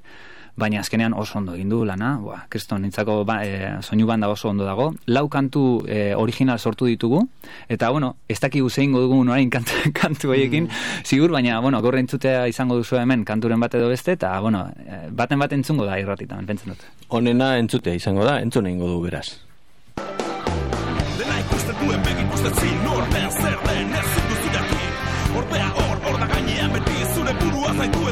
[0.57, 4.51] baina azkenean oso ondo egin du lana, ba, kriston nintzako ba, e, soinu banda oso
[4.51, 4.93] ondo dago.
[5.07, 7.23] Lau kantu e, original sortu ditugu,
[7.69, 11.05] eta bueno, ez daki zein dugu orain kantu, kantu horiekin, mm.
[11.05, 15.09] zigur, baina, bueno, gorre entzutea izango duzu hemen kanturen bat edo beste, eta, bueno, e,
[15.11, 16.85] baten bat entzungo da irratitan, pentsen dut.
[17.09, 19.27] Honena entzutea izango da, entzun egingo du beraz.
[21.19, 24.81] Dena ikusten duen begin ikusten zin, norbean zer den ez zindu zidaki.
[25.41, 28.12] Orbea hor, hor da gainean beti zure burua zaituen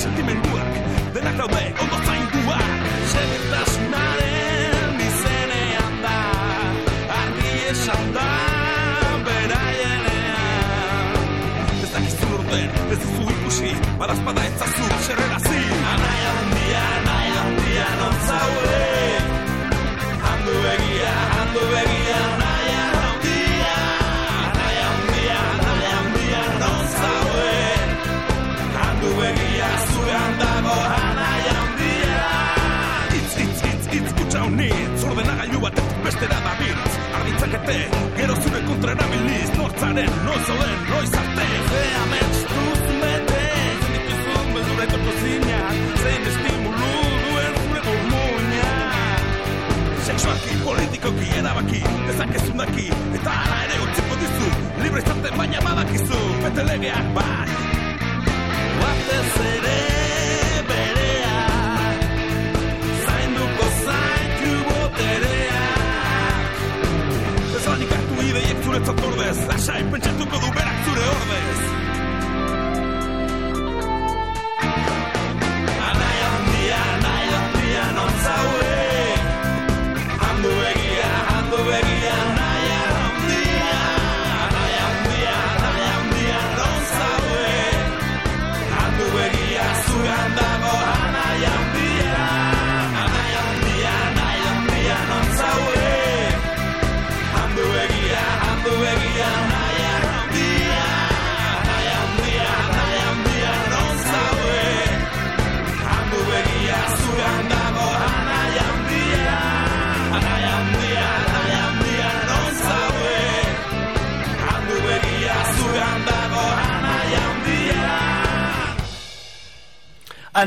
[0.00, 0.68] sentimenduak
[1.14, 2.68] Denak daude, ondo zainduak.
[3.12, 3.89] Segurtasunaren
[12.50, 15.60] orden, ez duzu ikusi Badazpada ez zazu, xerrera zi.
[15.92, 18.82] Anaia handia, anaia handia non zaue
[20.24, 23.76] Handu begia, handu begia Anaia handia.
[24.46, 27.52] Anaia handia, anaia handia non zaue
[28.80, 32.24] Handu begia, zure handago Anaia handia.
[33.18, 37.78] Itz, itz, itz, itz, kutsa honi Zordena gailu bat bestera da bitz ditzakete
[38.16, 41.48] Gero zure kontra erabiliz Nortzaren, noiz olen, noiz arte.
[41.70, 42.29] Zea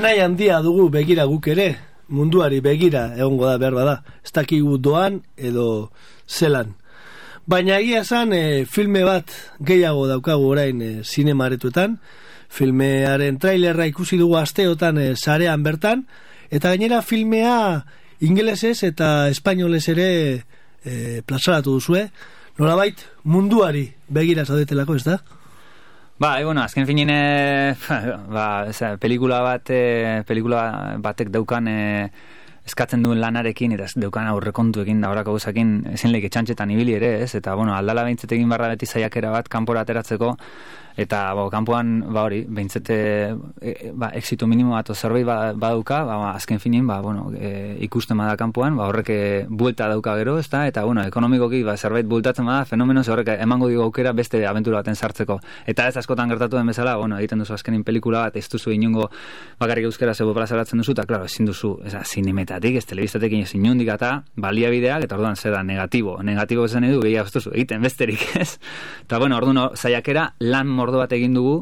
[0.04, 1.78] anai handia dugu begira guk ere,
[2.10, 5.92] munduari begira egongo da behar bada, ez dakigu doan edo
[6.28, 6.74] zelan.
[7.48, 9.32] Baina egia esan e, filme bat
[9.64, 11.96] gehiago daukagu orain e, zinemaretuetan,
[12.52, 16.04] filmearen trailerra ikusi dugu asteotan e, sarean bertan,
[16.52, 17.86] eta gainera filmea
[18.20, 20.10] ingelesez eta espainolez ere
[20.84, 22.10] e, plazaratu duzue,
[22.60, 25.22] nolabait munduari begira zaudetelako, ez da?
[26.20, 27.76] Ba, e, bueno, azken finin, e,
[28.30, 31.78] ba, eza, pelikula bat, e, pelikula batek daukan e,
[32.70, 37.34] eskatzen duen lanarekin, eta daukan aurrekontuekin, da horako guzakin, ezin leike txantxetan ibili ere, ez?
[37.36, 40.36] Eta, bueno, aldala behintzetekin barra beti zaiakera bat, kanpora ateratzeko,
[40.98, 42.98] eta bo, kanpoan ba hori beintzete
[43.62, 47.78] e, ba exito minimo bat zerbait ba, baduka ba, ba, azken finin ba bueno e,
[47.82, 50.68] ikusten bada kanpoan ba horrek e, buelta dauka gero ezta?
[50.68, 54.96] Eta bueno ekonomikoki ba zerbait bultatzen bada fenomeno horrek emango digu aukera beste abentura baten
[54.96, 55.40] sartzeko.
[55.66, 59.10] Eta ez askotan gertatu den bezala bueno egiten duzu azkenin pelikula bat ez duzu inungo
[59.60, 63.90] bakarrik euskera zebo plazaratzen duzu ta claro ezin duzu esa sinemetatik ez telebistatekin ez inundik
[63.90, 66.20] eta baliabideak eta orduan zeda negatibo.
[66.24, 68.60] Negatibo esan edu behia ez duzu egiten besterik ez.
[69.06, 71.58] Eta bueno orduan saiakera lan mordo bat egin dugu,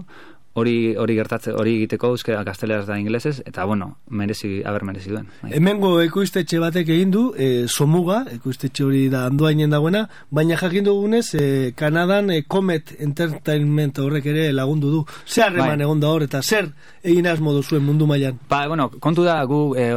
[0.54, 5.30] hori hori gertatze hori egiteko euskera gazteleraz da ingelesez eta bueno merezi haber merezi duen
[5.42, 5.54] bai.
[5.56, 11.34] hemengo ekoiztetxe batek egin du e, somuga ekoiztetxe hori da andoainen dagoena baina jakin dugunez
[11.36, 15.86] e, Kanadan e, Comet Entertainment horrek ere lagundu du zer harreman bai.
[15.88, 16.68] egon da hor eta zer
[17.04, 19.88] egin asmo zuen mundu mailan ba bueno kontu da gu e,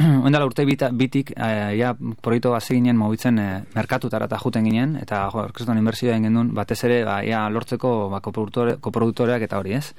[0.00, 1.92] ondala urte bita, bitik e, ja
[2.22, 6.54] proiektu hasi ginen mobitzen e, merkatutara ta joeten ginen eta jo orkeston inbertsioa egin genuen
[6.54, 9.92] batez ere ba ja lortzeko ba koproduktoreak eta hori ez?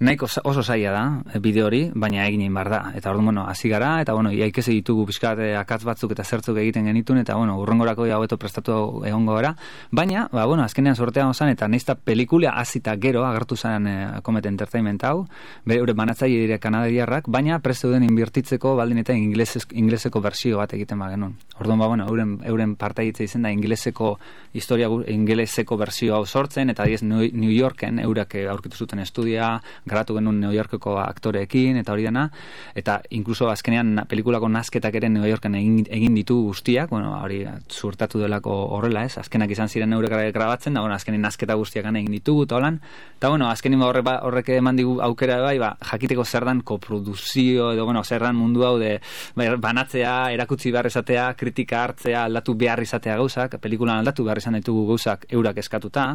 [0.00, 1.02] Nahiko oso zaila da,
[1.32, 2.80] eh, bideo hori, baina egin egin bar da.
[2.98, 6.56] Eta orduan, bueno, hasi gara, eta bueno, iaikese ditugu pixkat eh, akatz batzuk eta zertzuk
[6.58, 9.54] egiten genitun, eta bueno, urrengorako hau eto prestatu egongo gara.
[9.92, 14.46] Baina, ba, bueno, azkenean sortean ozan, eta neizta pelikula azita gero agertu zen e, Comet
[14.46, 15.28] Entertainment hau,
[15.64, 20.98] bere ure banatzai dire kanadariarrak, baina prestu den invirtitzeko baldin eta ingleseko bersio bat egiten
[20.98, 21.36] ba genuen.
[21.60, 24.18] Orduan, ba, bueno, euren, euren partaitze izen da ingleseko
[24.52, 30.40] historia, ingleseko bersio hau sortzen, eta diez New Yorken eurak aurkitu zuten estudia, garatu genuen
[30.40, 32.28] New Yorkeko aktoreekin eta hori dena,
[32.74, 38.20] eta inkluso azkenean pelikulako nazketak ere New Yorken egin, egin ditu guztiak, bueno, hori zurtatu
[38.22, 42.44] delako horrela ez, azkenak izan ziren neurek grabatzen, da, bueno, azkenin nazketa guztiak egin ditugu,
[42.48, 42.80] eta holan,
[43.18, 47.72] eta bueno, azkenin horrek, ba, horrek eman digu aukera bai, ba, jakiteko zer dan koproduzio,
[47.72, 48.98] edo, bueno, zer dan mundu hau de
[49.36, 54.58] ba, banatzea, erakutsi behar izatea, kritika hartzea, aldatu behar izatea gauzak, pelikulan aldatu behar izan
[54.58, 56.06] ditugu gauzak eurak eskatuta,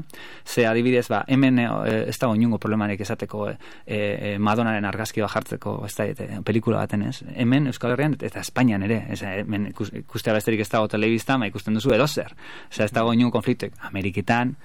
[0.45, 1.67] ze adibidez, ba, hemen e,
[2.09, 7.03] ez dago inungo problemarik esateko e, e, Madonaren argazki jartzeko ez da, e, pelikula baten
[7.09, 7.21] ez.
[7.35, 11.77] Hemen Euskal Herrian eta Espainian ere, ez, hemen ikustea besterik ez dago telebista, ma ikusten
[11.77, 12.35] duzu edozer.
[12.71, 13.73] Osea, ez dago inun konfliktuek.
[13.89, 14.55] Ameriketan,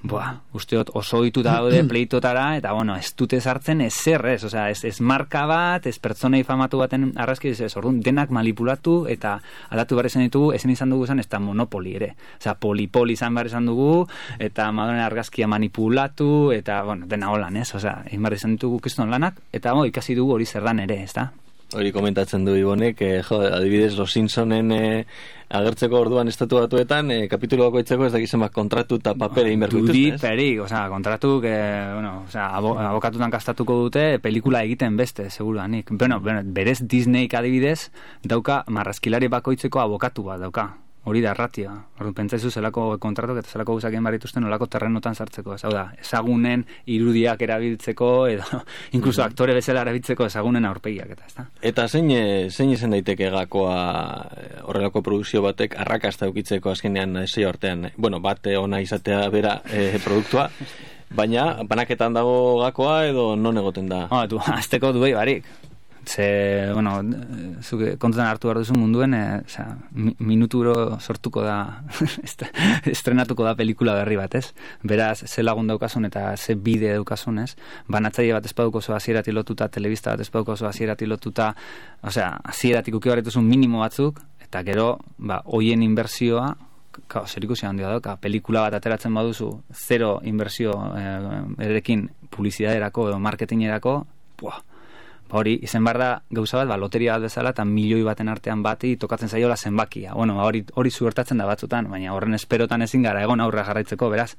[0.00, 4.70] Boa, usteot oso ditu daude pleitotara, eta bueno, ez dute sartzen ez zer, ez, osea,
[4.72, 9.36] ez, ez marka bat, ez pertsonei famatu baten arrazki, ez, ez orduan, denak manipulatu, eta
[9.68, 12.14] aldatu behar izan ditugu, ezin izan dugu izan, ez da monopoli ere.
[12.38, 14.06] Osea, polipoli izan behar izan dugu,
[14.40, 19.12] eta madonen argazkia manipulatu, eta, bueno, dena holan, ez, osea, egin behar izan ditugu kiston
[19.12, 21.28] lanak, eta, bo, ikasi dugu hori zer dan ere, ez da?
[21.70, 25.04] Hori komentatzen du Ibonek, eh, jo, adibidez, Los Simpsonen eh,
[25.54, 29.94] agertzeko orduan estatu batuetan, eh, kapitulo bako itzeko ez dakizen bat kontratu eta papere inberkuituz,
[30.16, 30.18] ez?
[30.20, 31.54] perik, oza, kontratu, que,
[31.94, 35.94] bueno, oza, abo, abokatutan kastatuko dute, pelikula egiten beste, seguru nik.
[35.94, 37.92] Bueno, berez Disneyk adibidez,
[38.24, 40.72] dauka marrazkilari bakoitzeko abokatu bat dauka
[41.04, 41.72] hori da ratia.
[42.00, 45.54] Ordu pentsaizu zelako kontratok eta zelako guzak egin barituzten olako terrenotan sartzeko.
[45.56, 48.60] Ez da, ezagunen irudiak erabiltzeko edo
[48.98, 51.46] inkluso aktore bezala erabiltzeko ezagunen aurpegiak eta, ezta?
[51.72, 53.80] Eta zein e, zein izan daiteke gakoa
[54.36, 59.98] e, horrelako produkzio batek arrakasta ukitzeko azkenean sei artean, bueno, bate ona izatea bera e,
[60.04, 60.50] produktua
[61.10, 64.04] Baina, banaketan dago gakoa edo non egoten da?
[64.14, 65.48] Ah, du, azteko duei barik.
[66.06, 66.94] Ze, bueno,
[67.62, 69.66] zuke kontutan hartu behar duzu munduen, e, oza,
[70.18, 71.82] minuturo sortuko da,
[72.94, 74.52] estrenatuko da pelikula berri bat, ez?
[74.82, 77.54] Beraz, ze lagun daukasun eta ze bide daukasun, ez?
[77.88, 81.52] Banatzaile bat espaduko zo azierati lotuta, telebista bat espaduko zo azierati lotuta,
[82.02, 83.10] osea, azieratik uki
[83.42, 86.56] minimo batzuk, eta gero, ba, hoien inbersioa,
[87.06, 93.18] Kao, zer ikusi handia da, pelikula bat ateratzen baduzu, zero inbersio eh, erekin publizidaderako edo
[93.22, 93.94] marketingerako,
[94.40, 94.58] buah,
[95.30, 99.28] hori, izen barra gauza bat, ba, loteria bat bezala, eta milioi baten artean bati tokatzen
[99.28, 100.14] zaiola zenbakia.
[100.14, 104.10] Bueno, ba, hori, hori zuertatzen da batzutan, baina horren esperotan ezin gara, egon aurra jarraitzeko,
[104.10, 104.34] beraz.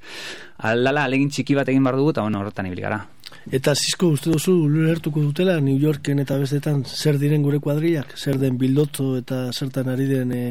[0.58, 3.02] Aldala, alegin txiki bat egin bar dugu, eta bueno, horretan ibili gara.
[3.50, 8.38] Eta zizko uste duzu, lertuko dutela, New Yorken eta bestetan, zer diren gure kuadriak, zer
[8.38, 10.46] den bildotzo eta zertan ari den e,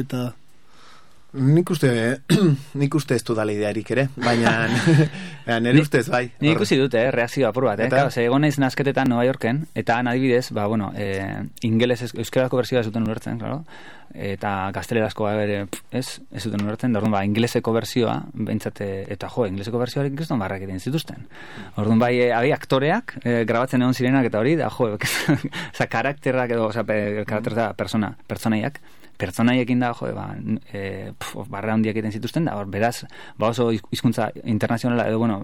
[0.00, 0.32] eta...
[1.36, 1.90] Nik uste,
[2.80, 4.54] nik uste ez du dala idearik ere, baina
[5.64, 6.24] nire ustez bai.
[6.40, 7.90] Nik ikusi dute, eh, reakzio apur bat, eh?
[7.90, 8.06] Eta?
[8.06, 13.06] Claro, egon naiz nazketetan Nueva Yorken, eta adibidez, ba, bueno, eh, ingeles euskerazko berzioa zuten
[13.06, 13.64] ulertzen, claro?
[14.16, 15.56] eta gaztelerazkoa ere,
[15.90, 18.14] ez, ez zuten ulertzen, da, ba, ingleseko berzioa,
[18.48, 21.26] bentsate, eta jo, ingleseko berzioa kriston barrak egiten zituzten.
[21.76, 24.94] Orduan bai, e, aktoreak, e, grabatzen egon zirenak eta hori, da, jo,
[25.74, 28.80] oza, karakterrak edo, oza, karakterra, persona, pertsonaiak,
[29.18, 30.28] pertsonaiekin da, jo, ba,
[30.72, 31.12] e,
[31.52, 33.04] barra handiak egiten zituzten, da, beraz,
[33.38, 35.40] ba oso hizkuntza internazionala, edo, bueno,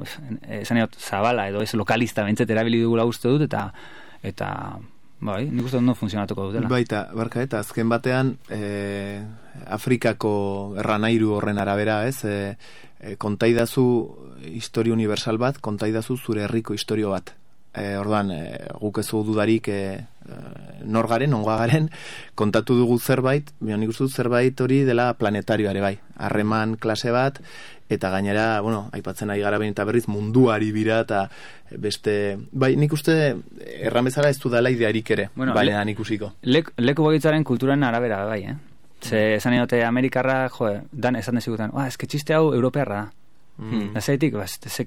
[0.61, 3.66] esan egot, zabala, edo ez lokalista, bentzet erabili dugula uste dut, eta,
[4.22, 4.52] eta,
[5.20, 6.70] bai, nik uste dut funtzionatuko dutela.
[6.72, 9.20] Baita, barka, eta azken batean, e,
[9.66, 10.32] Afrikako
[10.80, 12.56] erranairu horren arabera, ez, e,
[13.00, 13.87] e, kontaidazu
[14.52, 17.37] historia universal bat, kontaidazu zure herriko historio bat
[17.74, 18.40] e, orduan, e,
[18.80, 19.82] guk ez dudarik e,
[20.85, 21.90] nor garen, ongoa garen,
[22.40, 25.96] kontatu dugu zerbait, bion nik uste zerbait hori dela planetarioare bai.
[26.16, 27.40] Harreman klase bat,
[27.92, 31.28] eta gainera, bueno, aipatzen ari gara eta berriz munduari bira, eta
[31.78, 33.37] beste, bai, nik uste
[33.80, 36.35] erramezara ez du dela idearik ere, bueno, bai, le, ikusiko.
[36.42, 38.56] Lek, leku bagitzaren kulturan arabera, bai, eh?
[39.02, 43.21] Ze, esan edote, Amerikarra, jo, dan esan dezigutan, ah, que txiste hau europearra da.
[43.59, 44.01] Mm.
[44.01, 44.47] Zaitik, ba,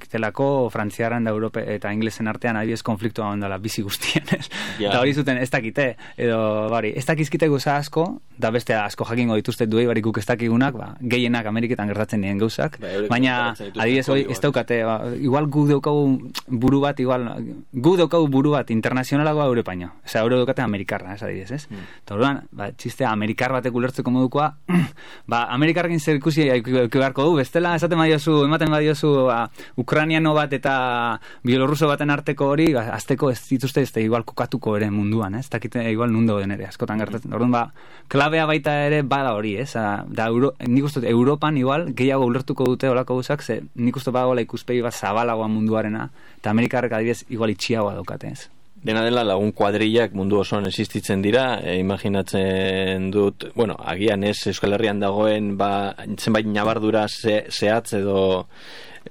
[0.10, 4.50] telako frantziaran da Europe eta inglesen artean adibidez konfliktu hau dela bizi guztien, ez?
[4.80, 5.86] Eta hori zuten ez dakite,
[6.18, 6.40] edo,
[6.74, 10.76] bari, ez dakizkite guza asko, da beste asko jakingo dituzte duei barik guk ez dakigunak,
[10.76, 15.68] ba, gehienak Ameriketan gertatzen nien gauzak, ba, baina adibidez hori ez daukate, ba, igual gu
[15.76, 16.34] daukagu
[16.66, 17.30] buru bat, igual,
[17.72, 21.70] gu daukagu buru bat internazionalagoa Europaino, ez euro daukate Amerikarra, ez adibidez, ez?
[21.70, 21.86] Mm.
[22.02, 24.52] Eta orduan, ba, txiste Amerikar batek ulertzeko modukoa,
[25.32, 31.20] ba, Amerikarrekin zer ikusi beharko du, bestela, esaten badiozu, ematen badiozu ba, Ukrainiano bat eta
[31.44, 35.50] Bielorruso baten arteko hori, ba, azteko ez dituzte ez da igual kokatuko ere munduan, ez?
[35.52, 37.34] Dakite igual nundo den ere, askotan gertatzen.
[37.36, 37.66] Orduan ba,
[38.08, 39.74] klabea baita ere bada hori, ez?
[39.76, 44.46] Da, Euro, nik uste, Europan igual gehiago ulertuko dute olako guzak, ze nik uste badagoela
[44.46, 48.55] ikuspegi bat zabalagoa munduarena, eta Amerikarrek adibidez igual itxiagoa daukate, ez?
[48.86, 54.78] Dena dela lagun kuadrillak mundu osoan existitzen dira, e, imaginatzen dut, bueno, agian ez Euskal
[54.78, 58.20] Herrian dagoen, ba, zenbait nabardura ze, zehatz edo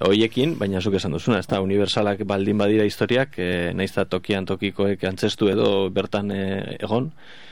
[0.06, 5.02] hoiekin, baina zuk esan duzuna, ez da, universalak baldin badira historiak, e, naiz tokian tokikoek
[5.10, 6.44] antzestu edo bertan e,
[6.78, 7.10] egon,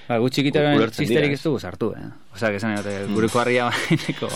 [0.09, 2.09] Ba, gutxikitaren txisterik ez dugu sartu, eh?
[2.35, 3.13] Osa, que zan, mm.
[3.15, 4.29] gure kuadrilla baineko...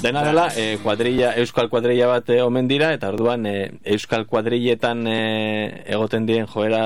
[0.00, 5.02] Dena dela, eh, kuadrilla, euskal kuadrilla bat eh, omen dira, eta orduan eh, euskal kuadrilletan
[5.10, 6.84] eh, egoten diren joera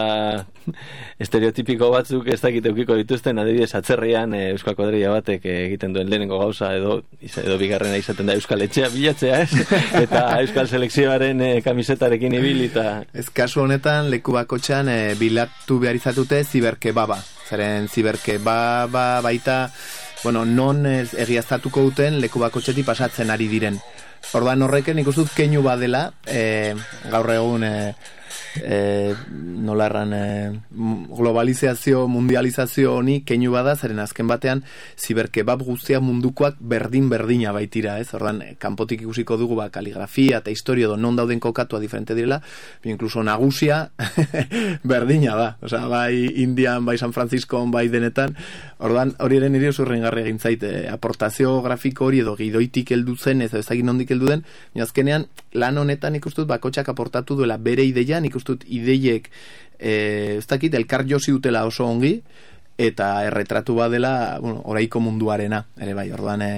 [1.25, 6.41] estereotipiko batzuk ez dakite ukiko dituzten, adibidez, atzerrian eh, euskal kuadrilla batek egiten duen lehenengo
[6.41, 9.69] gauza, edo, edo bigarrena izaten da euskal etxea bilatzea, ez?
[10.05, 13.05] eta euskal selekzioaren eh, kamisetarekin ibili, eta...
[13.13, 17.21] Ez kasu honetan, leku bakotxan eh, bilatu behar izatute ziberke baba.
[17.49, 19.71] Zeren ziberke ba, ba, baita
[20.25, 23.77] bueno, non ez egiaztatuko duten leku bakotxeti pasatzen ari diren.
[24.33, 26.75] Ordan horreken ikustut keinu badela, e,
[27.13, 27.75] gaur egun e,
[28.63, 34.63] e, nola erran e, globalizazio, mundializazio honi keinu bada, zeren azken batean
[34.99, 38.13] ziberkebab guztia mundukoak berdin berdina baitira, ez?
[38.15, 42.41] Ordan, kanpotik ikusiko dugu ba, kaligrafia eta historio do non dauden kokatua diferente direla,
[42.83, 43.91] bi inkluso nagusia
[44.85, 48.37] berdina da, osea, bai Indian, bai San Francisco, bai denetan,
[48.79, 53.43] ordan, hori ere nire oso rengarri egin zaite, aportazio grafiko hori edo gidoitik heldu zen,
[53.43, 54.45] ez ezagin nondik heldu den,
[54.81, 59.31] azkenean lan honetan ikustut bakotxak aportatu duela bere ideian, ikustut ustut ideiek
[59.79, 62.19] e, ez dakit elkar josi utela oso ongi
[62.79, 65.65] eta erretratu badela bueno, oraiko munduarena.
[65.79, 66.51] Ere bai orduan e,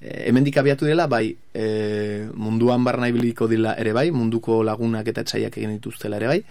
[0.00, 5.58] hemendik abiatu dela bai e, munduan barna ibiliko dela ere bai munduko lagunak eta txaiak
[5.58, 6.42] egin dituztela ere bai.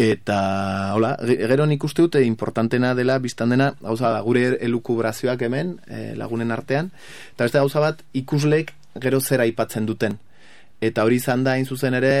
[0.00, 5.74] Eta hola, gero nik uste dute importantena dela biztan dena gauza da, gure elukubrazioak hemen
[5.88, 6.92] e, lagunen artean.
[7.34, 10.18] Eta beste gauza bat ikuslek gero zera aipatzen duten
[10.80, 12.12] Eta hori izan da, zuzen ere,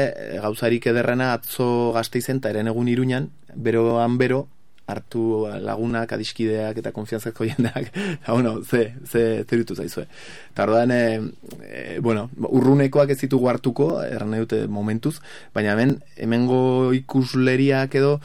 [0.42, 4.42] gauzarik ederrena atzo gazte izen, eta eren egun iruñan, beroan bero,
[4.90, 10.04] hartu lagunak, adiskideak eta konfiantzako jendeak, eta bueno, ze, ze, ze dutu zaizue.
[10.52, 15.16] Eta orduan, e, bueno, urrunekoak ez ditugu hartuko, erran dute momentuz,
[15.54, 18.18] baina hemen, hemengo ikusleriak edo,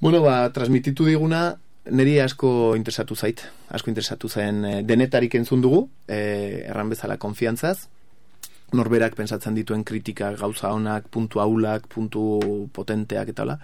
[0.00, 1.50] bueno, ba, transmititu diguna,
[1.90, 7.88] niri asko interesatu zait, asko interesatu zen e, denetarik entzun dugu, e, erran bezala konfiantzaz,
[8.74, 13.58] norberak pensatzen dituen kritika gauza honak, puntu aulak, puntu potenteak eta hola.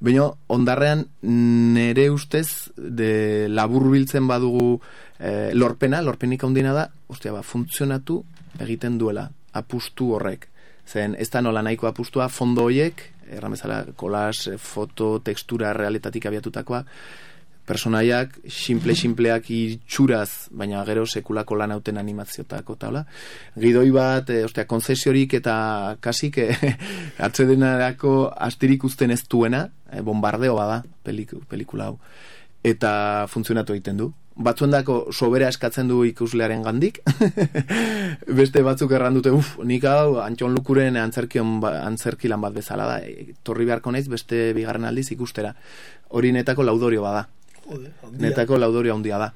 [0.00, 4.76] Baina, ondarrean, nere ustez, de labur biltzen badugu
[5.18, 8.20] e, lorpena, lorpenik ondina da, ostia, ba, funtzionatu
[8.62, 9.26] egiten duela,
[9.58, 10.48] apustu horrek.
[10.86, 13.02] Zen, ez da nola nahiko apustua, fondo hoiek,
[13.32, 16.82] erramezala, kolas, foto, tekstura, realitatik abiatutakoa,
[17.66, 23.04] personaiak simple simpleak itxuraz, baina gero sekulako lan hauten animaziotako taula.
[23.58, 26.48] Gidoi bat, e, ostia, konzesiorik eta kasik e,
[27.22, 32.00] atzedenarako astirik usten ez duena, e, bombardeo bada pelik, pelikula hau.
[32.62, 34.12] Eta funtzionatu egiten du.
[34.42, 37.02] Batzuendako sobera eskatzen du ikuslearen gandik.
[38.40, 42.98] Beste batzuk erran dute, uf, nik hau, antxon lukuren antzerkion, ba, antzerkilan bat bezala da.
[43.06, 45.52] E, torri beharko naiz beste bigarren aldiz ikustera.
[46.16, 47.26] Hori netako laudorio bada
[48.18, 49.32] netako laudorio handia da.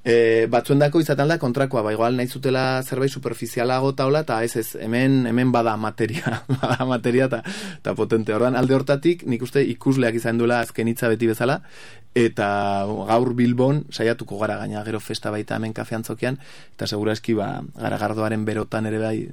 [0.00, 4.68] E, batzuendako izaten da kontrakoa, ba, igual nahi zutela zerbait superficialago taula, eta ez ez,
[4.80, 7.42] hemen, hemen bada materia, bada materia eta
[7.84, 8.32] ta potente.
[8.32, 11.58] Ordan alde hortatik, nik uste ikusleak izan duela azken hitza beti bezala,
[12.16, 12.48] eta
[13.10, 16.40] gaur Bilbon saiatuko gara gaina gero festa baita hemen kafean zokian,
[16.74, 19.28] eta segura eski ba, gara gardoaren berotan ere bai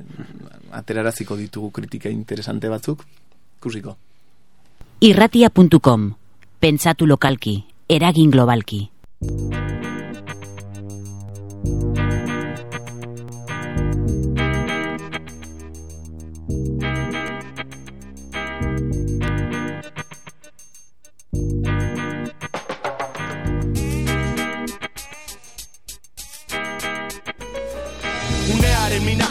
[0.76, 3.08] ateraraziko ditugu kritika interesante batzuk,
[3.62, 3.96] ikusiko.
[5.00, 6.12] Irratia.com
[6.60, 8.90] Pentsatu lokalki, eragin globalki.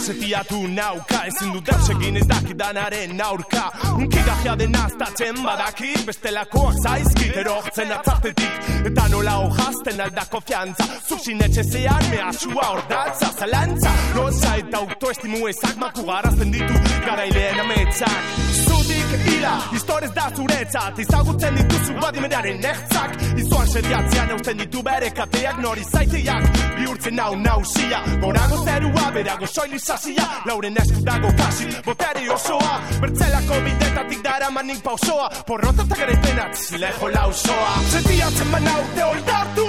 [0.07, 3.65] Setiatu nauka Ezin dut egin ez dakidanaren aurka.
[3.97, 11.43] Unki gajia den aztatzen badakit Bestelakoak zaizkit erortzen atzartetik Eta nola hojazten aldako fiantza Zuxin
[11.49, 18.35] etxezean mea sua ordatza Zalantza, notza eta autoestimu ezak Maku garazten ditu garailean ametzak
[18.67, 20.99] Zutik ira, historiz da zuretzat.
[20.99, 23.17] Izagutzen dituzu badimenaren ertzak.
[23.39, 26.49] Izuan sediatzean eusten ditu bere kateak Nori zaiteak.
[26.79, 32.81] Bihurtzen nau nausia Gorago zerua berago soili sasia Lauren esku dago kasi, boteri osoa.
[33.01, 35.29] Bertzelako bidetatik dara manik pausoa.
[35.47, 39.69] Porrota eta garaipenat, leho lausoa Zetiatzen banaute oldartu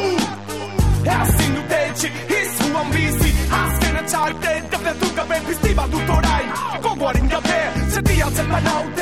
[1.07, 2.09] Ezin dute etxi,
[2.41, 3.32] izuan bizi.
[3.61, 6.49] Azken atxarte, defetu gabe pizti bat dut orain.
[6.84, 7.59] Gogoarin gabe,
[7.93, 8.97] zetiatzen banaute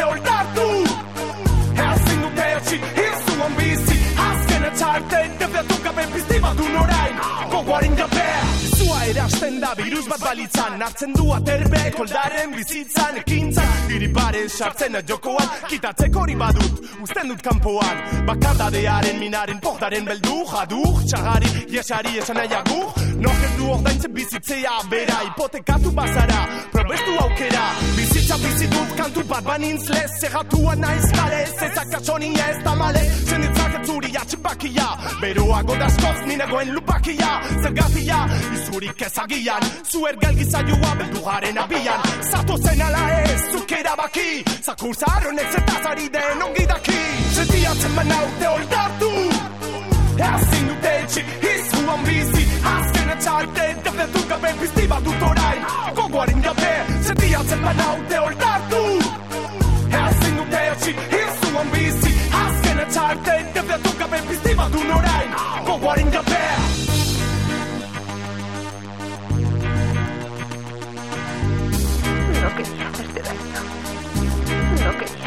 [9.46, 10.78] Erasten da virus bat balitzan.
[10.80, 13.20] Nartzen du aterbe koldaren bizitzan.
[13.22, 15.52] Ekintzan diri pare sartzen jokoan.
[15.70, 18.02] Kitatzeko hori badut, usten dut kanpoan.
[18.26, 22.82] Bakardadearen minaren portaren beldu Jaduk, txagari, yesari esan nahiagu
[23.20, 26.40] Nok ez du ordaintzen bizitzea bera Hipotekatu bazara,
[26.72, 27.66] probestu aukera.
[27.96, 33.88] Bizitza bizitut kantu bat banintz lez Zerratua naiz kale, zezak kasoni ez tamale Zenditzak ez
[33.88, 34.88] zuri atxipakia
[35.22, 37.32] Beroago daskoz ninagoen lupakia.
[37.62, 38.20] Zergatia,
[38.56, 42.04] izurik ezagian Zuer galgiza joa beldugaren abian.
[42.32, 47.00] Zato zen ala ez, zuk erabaki Zakurza arronek zetazari den ongi daki.
[47.36, 49.14] Zetiatzen banaute oldartu
[50.16, 52.46] Ezin dute etxi, izuan bizi
[52.76, 55.62] Azken etxarte, defetu gabe pizti bat dut orain
[55.96, 56.72] Gogoaren gabe,
[57.08, 58.82] zetiatzen banaute oldartu
[60.02, 62.14] Ezin dute etxi, izuan bizi
[62.44, 65.38] Azken etxarte, defetu gabe pizti bat dut orain
[65.70, 66.44] Gogoaren gabe
[72.42, 73.62] No quería hacerte daño.
[74.86, 75.25] No quería hacerte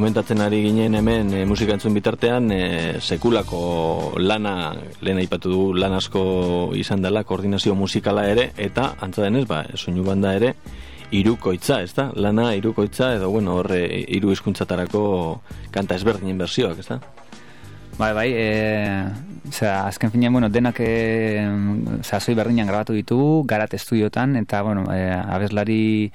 [0.00, 2.60] Komentatzen ari ginen hemen e, musika entzun bitartean e,
[3.04, 3.58] sekulako
[4.16, 4.72] lana
[5.04, 6.22] lehen aipatu du lan asko
[6.72, 10.54] izan dela koordinazio musikala ere eta antza denez ba soinu banda ere
[11.12, 12.08] irukoitza, ez da?
[12.16, 15.02] Lana irukoitza edo, bueno, horre, iru hizkuntzatarako
[15.74, 17.00] kanta ezberdinen bersioak, ez da?
[18.00, 19.04] Bai, bai, e,
[19.52, 21.44] zera, azken finean, bueno, denak e,
[22.00, 26.10] zera, berdinean grabatu ditugu, garat estudiotan, eta, bueno, e, abeslari,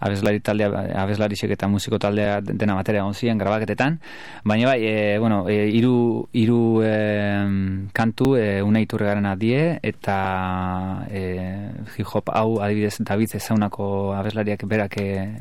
[0.00, 0.68] abeslari taldea,
[1.00, 4.00] abeslari eta musiko taldea dena materia gonzien grabaketetan,
[4.44, 11.72] baina bai, e, bueno, e, iru, iru e, kantu e, unai garen adie, eta e,
[11.96, 15.40] hip-hop hau adibidez David ezaunako abeslariak berak e,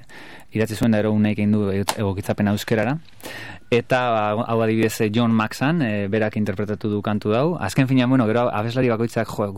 [0.53, 2.97] idatzi zuen da ero unaik egin du egokitzapen euskerara,
[3.70, 3.99] eta
[4.34, 8.47] hau adibidez eh, John Maxan e, berak interpretatu du kantu dau azken fina, bueno, gero
[8.49, 9.51] abeslari bakoitzak jo,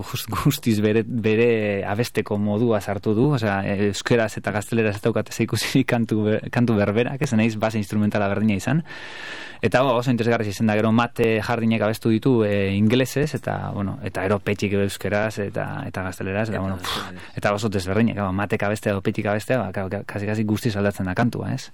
[0.43, 3.29] guztiz bere, bere abesteko modua sartu du.
[3.37, 8.59] Osea, euskeraz eta gazteleraz ez daukate zeikusi kantu, kantu berberak ez naiz base instrumentala berdina
[8.59, 8.83] izan.
[9.61, 13.99] Eta ba, oso interesgarri izan da, gero mate jardinek abestu ditu e, inglesez, eta, bueno,
[14.01, 16.79] eta ero petxik euskeraz, eta, eta gazteleraz, eta, bueno,
[17.37, 21.13] eta oso desberdinek, ba, matek abestea, edo petxik abestea, ba, kasi, kasi guzti saldatzen da
[21.13, 21.69] kantua, ez?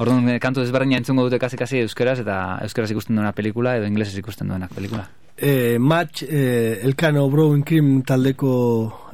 [0.00, 3.86] Orduan, eh, kantu desberdina entzungo dute kasi, kasi euskeraz, eta euskeraz ikusten duena pelikula, edo
[3.90, 5.06] inglesez ikusten duena pelikula.
[5.36, 8.52] Eh, match, eh, Elkano Browing Cream taldeko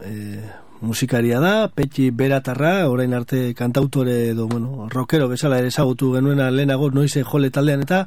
[0.07, 6.51] eh, musikaria da, Petxi Beratarra, orain arte kantautore edo, bueno, rockero bezala ere ezagutu genuena
[6.51, 8.01] lehenago noize jole taldean, eta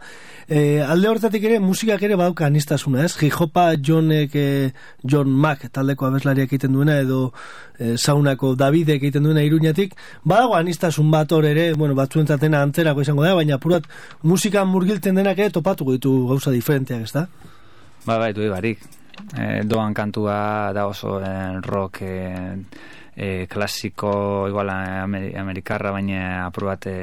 [0.47, 3.13] e, alde hortatik ere musikak ere badauka anistasuna, ez?
[3.15, 4.73] Jijopa Johnek, e,
[5.03, 7.31] John Mack taldeko abeslariak egiten duena, edo
[7.79, 13.23] e, saunako Davidek egiten duena iruñatik, badago anistasun bat hor ere, bueno, batzuentzatena antzerako izango
[13.23, 13.87] da, baina purat
[14.21, 17.27] musika murgiltzen denak ere topatuko ditu gauza diferenteak, ez da?
[18.05, 18.83] Ba, bai, du barik
[19.37, 22.55] e, doan kantua da oso en, rock e,
[23.15, 26.97] e, klasiko igual amerikarra baina aprobat e,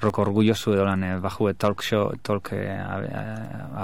[0.00, 2.64] rock orgullosu edo lan e, baju talk show talk e,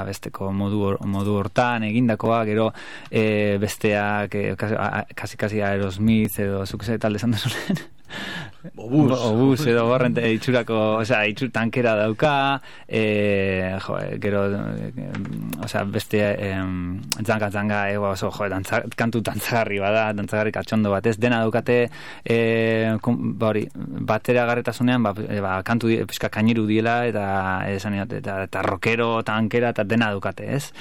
[0.01, 2.45] abesteko modu, modu hortan egindakoa.
[2.49, 2.73] Gero
[3.11, 7.37] e, besteak e, kasi kasi Aerosmith edo zukese talde zan
[8.77, 9.13] Obus.
[9.15, 14.43] Obus edo horren itxurako, osea, itxur tankera dauka, e, jo, gero,
[15.63, 21.07] osea, beste em, zanga zanga, e, oso, jo, dantza, kantu dantzagarri bada, dantzagarri katxondo bat,
[21.07, 21.79] ez dena daukate,
[22.25, 22.39] e,
[23.39, 23.63] bori,
[24.11, 27.29] batera garretasunean, ba, e, ba, kantu pizka kainiru diela, eta
[27.71, 30.73] esan eta, eta rockero, tankera, eta dena daukate, ez?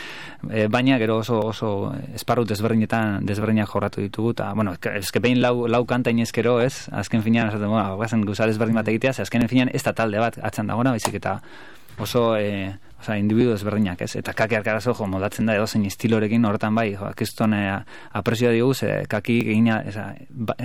[0.50, 5.68] E, baina, gero oso, oso esparru desberdinetan, desberdinak jorratu ditugu, eta, bueno, ezke behin lau,
[5.70, 6.88] lau kanta inezkero, ez?
[6.90, 10.20] Azken finean, esaten, bueno, guazen guzarez berdin bat egitea, ze azkenen finean ez da talde
[10.20, 11.40] bat atzan dagoena, baizik eta
[12.00, 14.16] oso e, oza, individu ezberdinak, ez?
[14.20, 17.64] Eta kaki arkarazo, jo, moldatzen da edo zein estilorekin horretan bai, jo, akizton e,
[18.20, 20.56] apresioa diogu, ze kaki egina, eza, ba,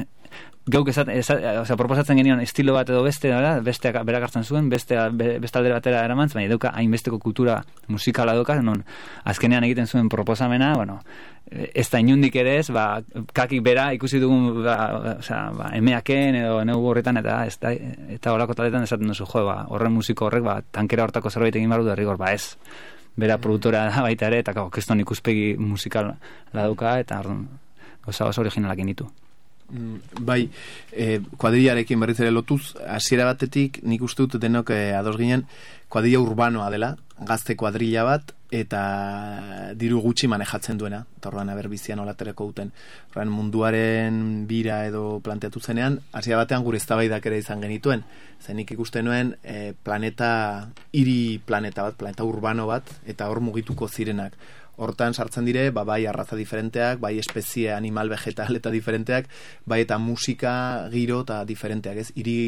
[0.70, 4.99] geuk esat, esat, proposatzen genion estilo bat edo beste, da, beste berak hartzen zuen, beste,
[5.12, 7.57] beste aldera batera eramantz, baina eduka hainbesteko kultura
[7.89, 8.85] musikala eduka, non
[9.24, 11.01] azkenean egiten zuen proposamena, bueno,
[11.51, 13.03] ez da inundik ere ez, ba,
[13.35, 14.76] kakik bera ikusi dugun, ba,
[15.16, 17.72] oza, ba, emeaken edo neu horretan, eta ez da,
[18.14, 21.74] eta horako taletan esaten duzu, jo, ba, horren musiko horrek, ba, tankera hortako zerbait egin
[21.74, 22.55] barru da rigor, ba, ez,
[23.18, 26.14] bera produktora da baita ere, eta keston ikuspegi musikal
[26.55, 27.49] la duka, eta orduan,
[28.07, 29.11] oso originalak ditu.
[29.71, 30.51] Mm, bai,
[30.93, 35.47] e, kuadrillarekin berriz ere lotuz, hasiera batetik nik uste dut denok e, ados ginen,
[35.89, 38.81] kuadrilla urbanoa dela, gazte kuadrilla bat, eta
[39.81, 42.73] diru gutxi manejatzen duena, eta horrean aber bizian olatereko duten.
[43.11, 48.05] Horrean munduaren bira edo planteatu zenean, hasiera batean gure eztabaidak ere izan genituen.
[48.45, 54.37] Zenik ikusten nuen e, planeta, hiri planeta bat, planeta urbano bat, eta hor mugituko zirenak
[54.77, 59.29] hortan sartzen dire, ba, bai arraza diferenteak, bai espezie animal vegetal eta diferenteak,
[59.66, 62.11] bai eta musika, giro eta diferenteak, ez?
[62.16, 62.39] Iri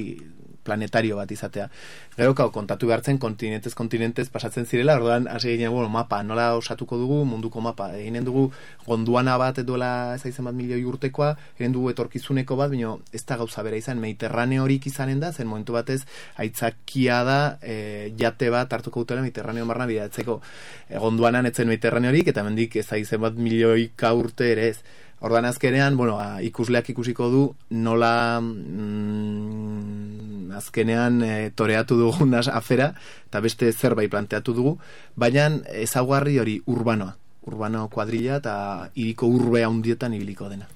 [0.64, 1.68] planetario bat izatea.
[2.16, 6.98] Gero kau kontatu behartzen kontinentez kontinentez pasatzen zirela, orduan hasi ginen bueno, mapa, nola osatuko
[6.98, 7.90] dugu munduko mapa.
[7.98, 8.48] Eginen dugu
[8.86, 13.62] gonduana bat eduela ez bat milioi urtekoa, egin dugu etorkizuneko bat, baina ez da gauza
[13.62, 16.02] bera izan, mediterrane horik izanen da, zen momentu batez
[16.40, 20.40] aitzakia da e, jate bat hartuko dutela mediterraneo barna bidatzeko.
[20.88, 24.78] E, gonduanan etzen mediterrane horik, eta mendik ez aizen bat milioika urte ere ez.
[25.24, 32.90] Ordan azkenean, bueno, a, ikusleak ikusiko du nola mm, azkenean e, toreatu dugun afera
[33.30, 34.74] eta beste zerbait planteatu dugu,
[35.16, 35.48] baina
[35.80, 37.14] ezaguarri hori urbanoa,
[37.48, 38.56] urbano kuadrilla eta
[38.94, 40.68] iriko urbe handietan ibiliko dena.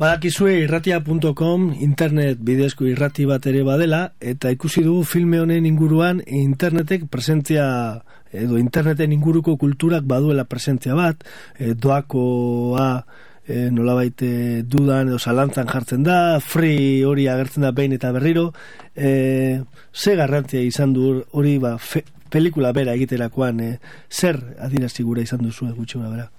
[0.00, 7.04] Badakizue irratia.com internet bidezko irrati bat ere badela eta ikusi dugu filme honen inguruan internetek
[7.12, 8.00] presentzia
[8.32, 11.20] edo interneten inguruko kulturak baduela presentzia bat,
[11.60, 13.04] e, doakoa
[13.46, 18.52] e, nolabait e, dudan edo salantzan jartzen da, free hori agertzen da behin eta berriro,
[18.96, 21.76] e, ze garrantzia izan du hori ba,
[22.30, 23.78] pelikula bera egiterakoan, e,
[24.10, 26.30] zer adirazi gura izan duzu gutxi bera?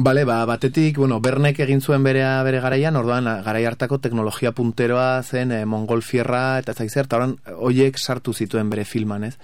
[0.00, 5.22] Bale, ba, batetik, bueno, Bernek egin zuen berea bere garaian, orduan, garai hartako teknologia punteroa
[5.22, 9.34] zen e, Mongol Fierra eta zaizer, eta oran, hoiek sartu zituen bere filman, ez?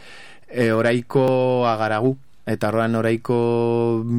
[0.46, 2.14] E, oraiko agaragu,
[2.46, 3.36] eta orduan oraiko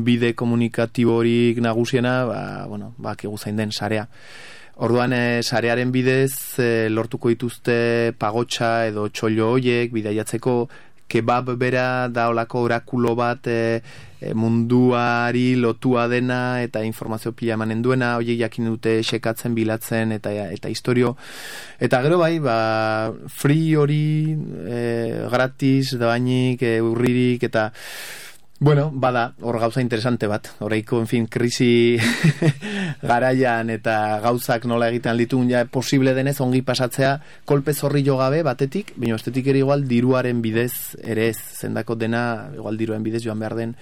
[0.04, 4.08] bide komunikatiborik nagusiena, ba, bueno, ba, zain den, sarea.
[4.78, 10.70] Orduan, e, sarearen bidez, e, lortuko dituzte pagotxa edo txollo hoiek, bidaiatzeko,
[11.08, 13.82] kebab bera da olako orakulo bat e,
[14.20, 20.34] e, munduari lotua dena eta informazio pila emanen duena, hoi jakin dute sekatzen bilatzen eta
[20.52, 21.16] eta historio
[21.80, 22.58] eta gero bai, ba,
[23.28, 24.36] free hori
[24.68, 24.82] e,
[25.32, 27.72] gratis, doainik, e, urririk eta
[28.60, 30.48] Bueno, bada, hor gauza interesante bat.
[30.66, 32.00] Horeiko, en fin, krisi
[33.04, 37.12] garaian eta gauzak nola egiten ditun ja posible denez ongi pasatzea
[37.46, 42.24] kolpe zorri jo gabe batetik, baina estetik ere igual diruaren bidez ere ez zendako dena
[42.56, 43.76] igual diruen bidez joan behar den.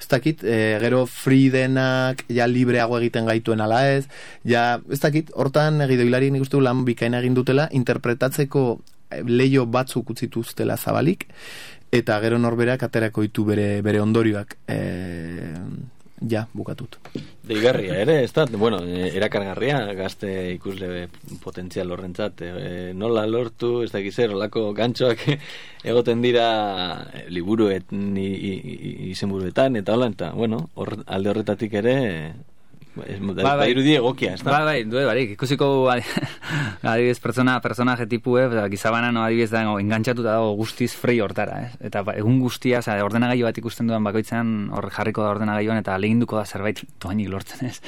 [0.00, 4.06] Ez dakit, e, gero free denak ja libreago egiten gaituen ala ez,
[4.48, 8.80] ja, ez dakit, hortan egido hilari nik uste lan bikaina egin dutela, interpretatzeko
[9.28, 11.28] leio batzuk utzituztela zabalik,
[11.92, 14.56] eta gero norberak aterako ditu bere, bere ondorioak.
[14.66, 14.78] E,
[16.30, 16.96] ja, bukatut.
[17.46, 21.08] Deigarria ere, ez da, bueno, e, erakargarria, gazte ikusle
[21.42, 25.26] potentzial horrentzat, e, nola lortu, ez da gizero, lako gantxoak
[25.92, 26.46] egoten dira
[27.28, 30.68] liburuet, izenburuetan, eta hola, eta, bueno,
[31.06, 31.96] alde horretatik ere,
[32.94, 34.50] ba, bai, irudi egokia, ez da?
[34.50, 35.68] Ba, bai, due, barik, ikusiko
[36.82, 41.70] adibidez pertsona, personaje tipu, eh, gizabana no adibidez da, engantzatuta dago guztiz frei hortara, eh?
[41.88, 45.96] eta ba, egun guztia, za, ordenagailu bat ikusten duan bakoitzan, hor jarriko da ordenagailuan, eta
[45.98, 47.78] lehinduko da zerbait doainik lortzen, ez?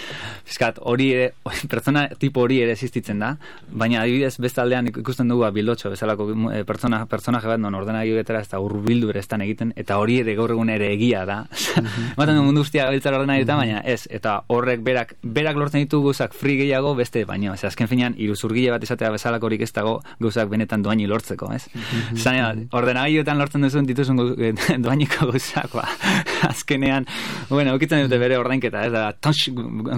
[0.49, 1.29] Fiskat, hori ere,
[1.73, 3.35] pertsona tipu hori ere existitzen da,
[3.69, 8.41] baina adibidez bestaldean ikusten dugu ba, bildotxo, bezalako e, pertsona, personaje bat, non ordenagailu betera,
[8.41, 11.43] ez da urbildu ere estan egiten, eta hori ere gaur egun ere egia da.
[12.19, 16.35] Maten du mundu guztia gabiltzar ordenagailuetan, baina ez, eta horrek berak berak lortzen ditu guzak
[16.39, 20.85] free gehiago beste baino, ez azken finean iruzurgile bat izatea bezalakorik ez dago gauzak benetan
[20.85, 21.67] doaini lortzeko, ez?
[22.15, 24.21] Zaina, ordenagailuetan lortzen duzun dituzun
[24.85, 25.87] doainiko gauzak, ba,
[26.53, 27.09] azkenean,
[27.51, 29.49] bueno, okitzen dute bere ordainketa, ez da, tonx,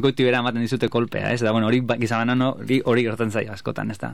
[0.02, 3.52] goiti bera ematen dizute kolpea, ez da, bueno, hori ba, gizabanan hori hori gertzen zaio
[3.54, 4.12] askotan, ez da.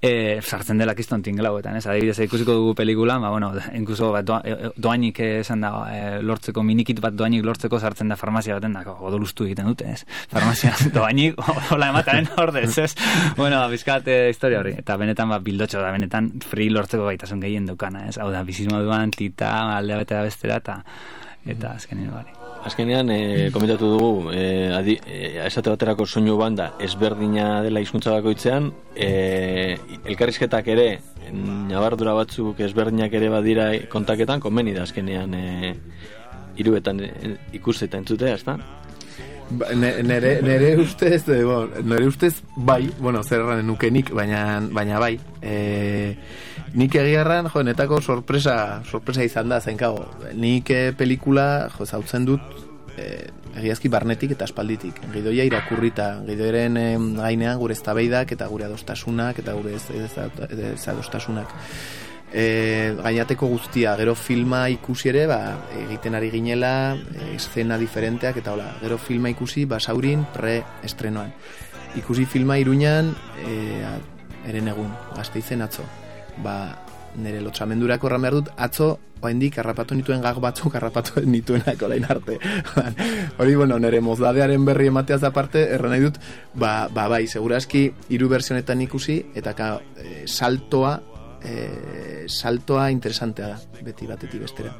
[0.00, 4.40] E, sartzen dela kiston tinglauetan, ez, adibidez, ikusiko dugu pelikula, ba, bueno, inkuso, ba, doa,
[4.44, 8.84] e, doainik esan da, e, lortzeko, minikit bat doainik lortzeko sartzen da farmazia baten da,
[8.98, 9.99] odolustu egiten dute, ez?
[10.32, 11.38] Farmazia doainik,
[11.70, 12.90] hola emataren ordez, ez?
[13.36, 18.06] Bueno, bizkat historia hori, eta benetan ba, bildotxo da, benetan free lortzeko gaitasun gehien dukana,
[18.08, 18.18] ez?
[18.18, 20.82] Hau da, bizismo duan, tita, aldea bete da bestera, eta
[21.48, 22.34] eta azkenean bari.
[22.68, 28.68] Azkenean, e, komentatu dugu, e, adi, e, esate baterako soinu banda ezberdina dela hizkuntza bakoitzean,
[28.94, 30.88] e, elkarrizketak ere,
[31.32, 35.74] nabardura batzuk ezberdinak ere badira kontaketan, konbeni da azkenean e,
[36.60, 37.10] iruetan e,
[37.56, 38.44] ikuseta entzutea, ez
[39.74, 45.16] nere, nere ustez, e, bon, nere ustez bai, bueno, zer nukenik, baina, baina bai.
[45.42, 46.14] E,
[46.74, 52.40] nik egiarran, jo, netako sorpresa, sorpresa izan da, kago, nik e, pelikula, jo, zautzen dut,
[52.96, 53.30] e,
[53.60, 55.00] egiazki barnetik eta espalditik.
[55.14, 56.86] Gidoia irakurrita, gidoeren e,
[57.18, 60.12] gainean gure eztabeidak eta gure adostasunak eta gure ez, ez,
[60.50, 61.54] ez, adostasunak
[62.32, 65.40] e, gainateko guztia, gero filma ikusi ere, ba,
[65.84, 71.32] egiten ari ginela, e, eszena diferenteak, eta hola, gero filma ikusi, basaurin, pre-estrenoan.
[71.98, 73.82] Ikusi filma iruñan, e,
[74.48, 75.84] eren egun, gazte izen atzo.
[76.44, 76.56] Ba,
[77.20, 82.38] nire lotxamendurako erran behar dut, atzo, oaindik, harrapatu nituen gag batzuk, harrapatu nituenak orain arte.
[83.40, 86.20] Hori, bueno, nire mozdadearen berri emateaz aparte, erran nahi dut,
[86.54, 90.98] ba, ba bai, seguraski, hiru versionetan ikusi, eta ka, e, saltoa,
[91.44, 94.74] e, saltoa interesantea da, beti batetik bestera.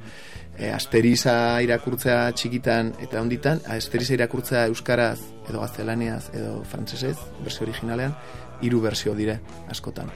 [0.58, 1.34] E, asteriza
[1.64, 8.14] irakurtzea txikitan eta onditan, asteriza irakurtzea euskaraz edo gaztelaniaz edo frantsesez, bersio originalean,
[8.60, 9.40] hiru bersio dire
[9.72, 10.10] askotan.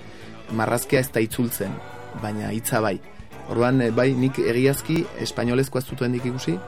[0.53, 1.73] Marrazkea ez da itzultzen,
[2.23, 2.99] baina hitza bai.
[3.49, 6.59] Orduan, e, bai, nik egiazki espainolezko ez dutuen ikusi,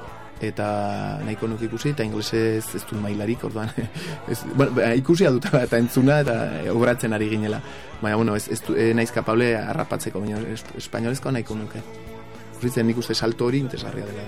[0.40, 3.70] eta nahiko nuk ikusi eta inglesez ez du mailarik orduan
[4.30, 6.36] ez, bueno, ba, ikusi dut eta entzuna eta
[6.74, 7.60] obratzen ari ginela.
[8.02, 10.38] Baina bueno, ez, ez, ez naiz kapable harrapatzeko baina
[10.76, 11.82] espainolezko nahiko nuke.
[12.60, 14.22] Uritzen nik uste salto hori intesarria dela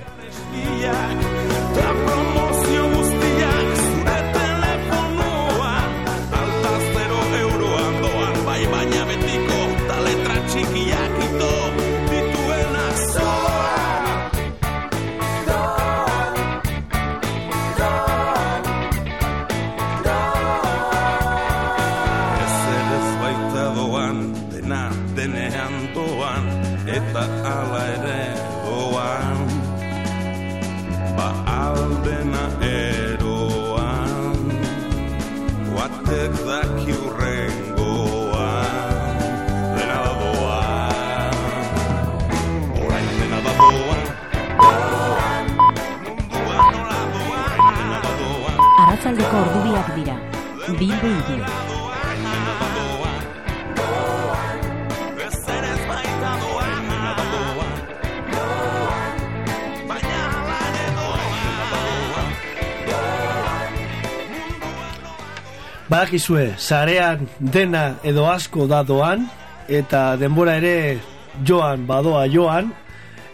[65.98, 69.24] Badakizue, sarean dena edo asko da doan,
[69.66, 71.00] eta denbora ere
[71.42, 72.68] joan badoa joan,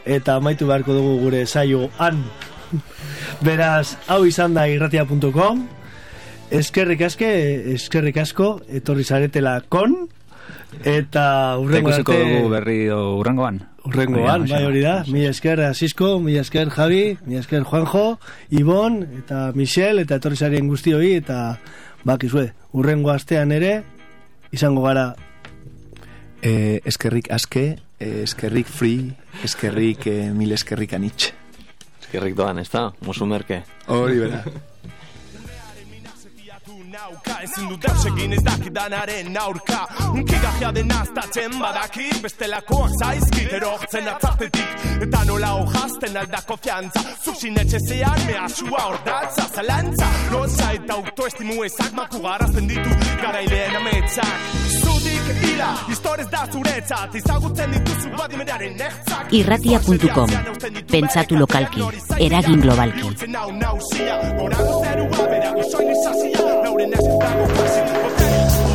[0.08, 2.22] eta amaitu beharko dugu gure saio han.
[3.44, 5.60] Beraz, hau izan da irratia.com,
[6.62, 7.28] eskerrik aske,
[7.74, 8.48] eskerrik asko,
[8.80, 10.06] etorri zaretela kon,
[10.88, 11.28] eta
[11.60, 12.16] urrengo arte...
[12.16, 13.60] dugu berri urrengoan.
[13.84, 15.02] Urrengoan, bai hori da.
[15.12, 18.14] Mi esker Asisko, mi esker Javi, mi esker Juanjo,
[18.56, 21.58] Ibon, eta Michel, eta etorri zarien guztioi, eta
[22.04, 23.82] bakizue, urrengo astean ere,
[24.52, 25.14] izango gara
[26.44, 29.14] Eh, eskerrik aske, eh, eskerrik free,
[29.46, 31.30] eskerrik eh, mil eskerrik anitx.
[32.02, 32.90] Eskerrik doan, ez da?
[33.00, 33.62] Musu merke.
[33.88, 34.42] Hori bera.
[36.94, 37.34] nauka.
[37.42, 39.80] Ezin dut deus egin ez dakidanaren aurka.
[40.12, 47.02] Unkigajia den aztatzen badakit Bestelakoak zaizkit erortzen atzartetik Eta nola hojazten aldako fiantza.
[47.24, 53.80] Zuk sinetxe zean mea sua ordaltza Zalantza, lotza eta autoestimu ezak Maku garazten ditu garaileen
[53.80, 54.50] ametsak
[54.84, 57.14] Zudik ila, historiz da zuretzat.
[57.20, 59.32] Izagutzen dituzu badimenaren ertzak.
[59.38, 60.34] Irratia.com.
[60.90, 61.84] Pentsatu lokalki,
[62.26, 63.00] eragin globalki.
[63.02, 66.44] Bihurtzen hau nausia Gorago zerua, berago soin izazia
[66.84, 68.73] and that's just not a question.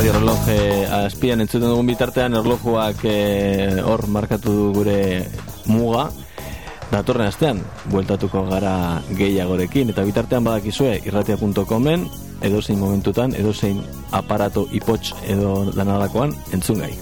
[0.00, 4.94] Radio reloj eh, azpian entzuten dugun bitartean erlojuak eh, hor markatu du gure
[5.68, 6.06] muga
[6.88, 7.60] datorren astean
[7.92, 8.72] bueltatuko gara
[9.18, 12.08] gehiagorekin eta bitartean badakizue irratia.comen
[12.40, 13.84] edozein momentutan edozein
[14.22, 16.94] aparato ipotx edo danadakoan entzun gai.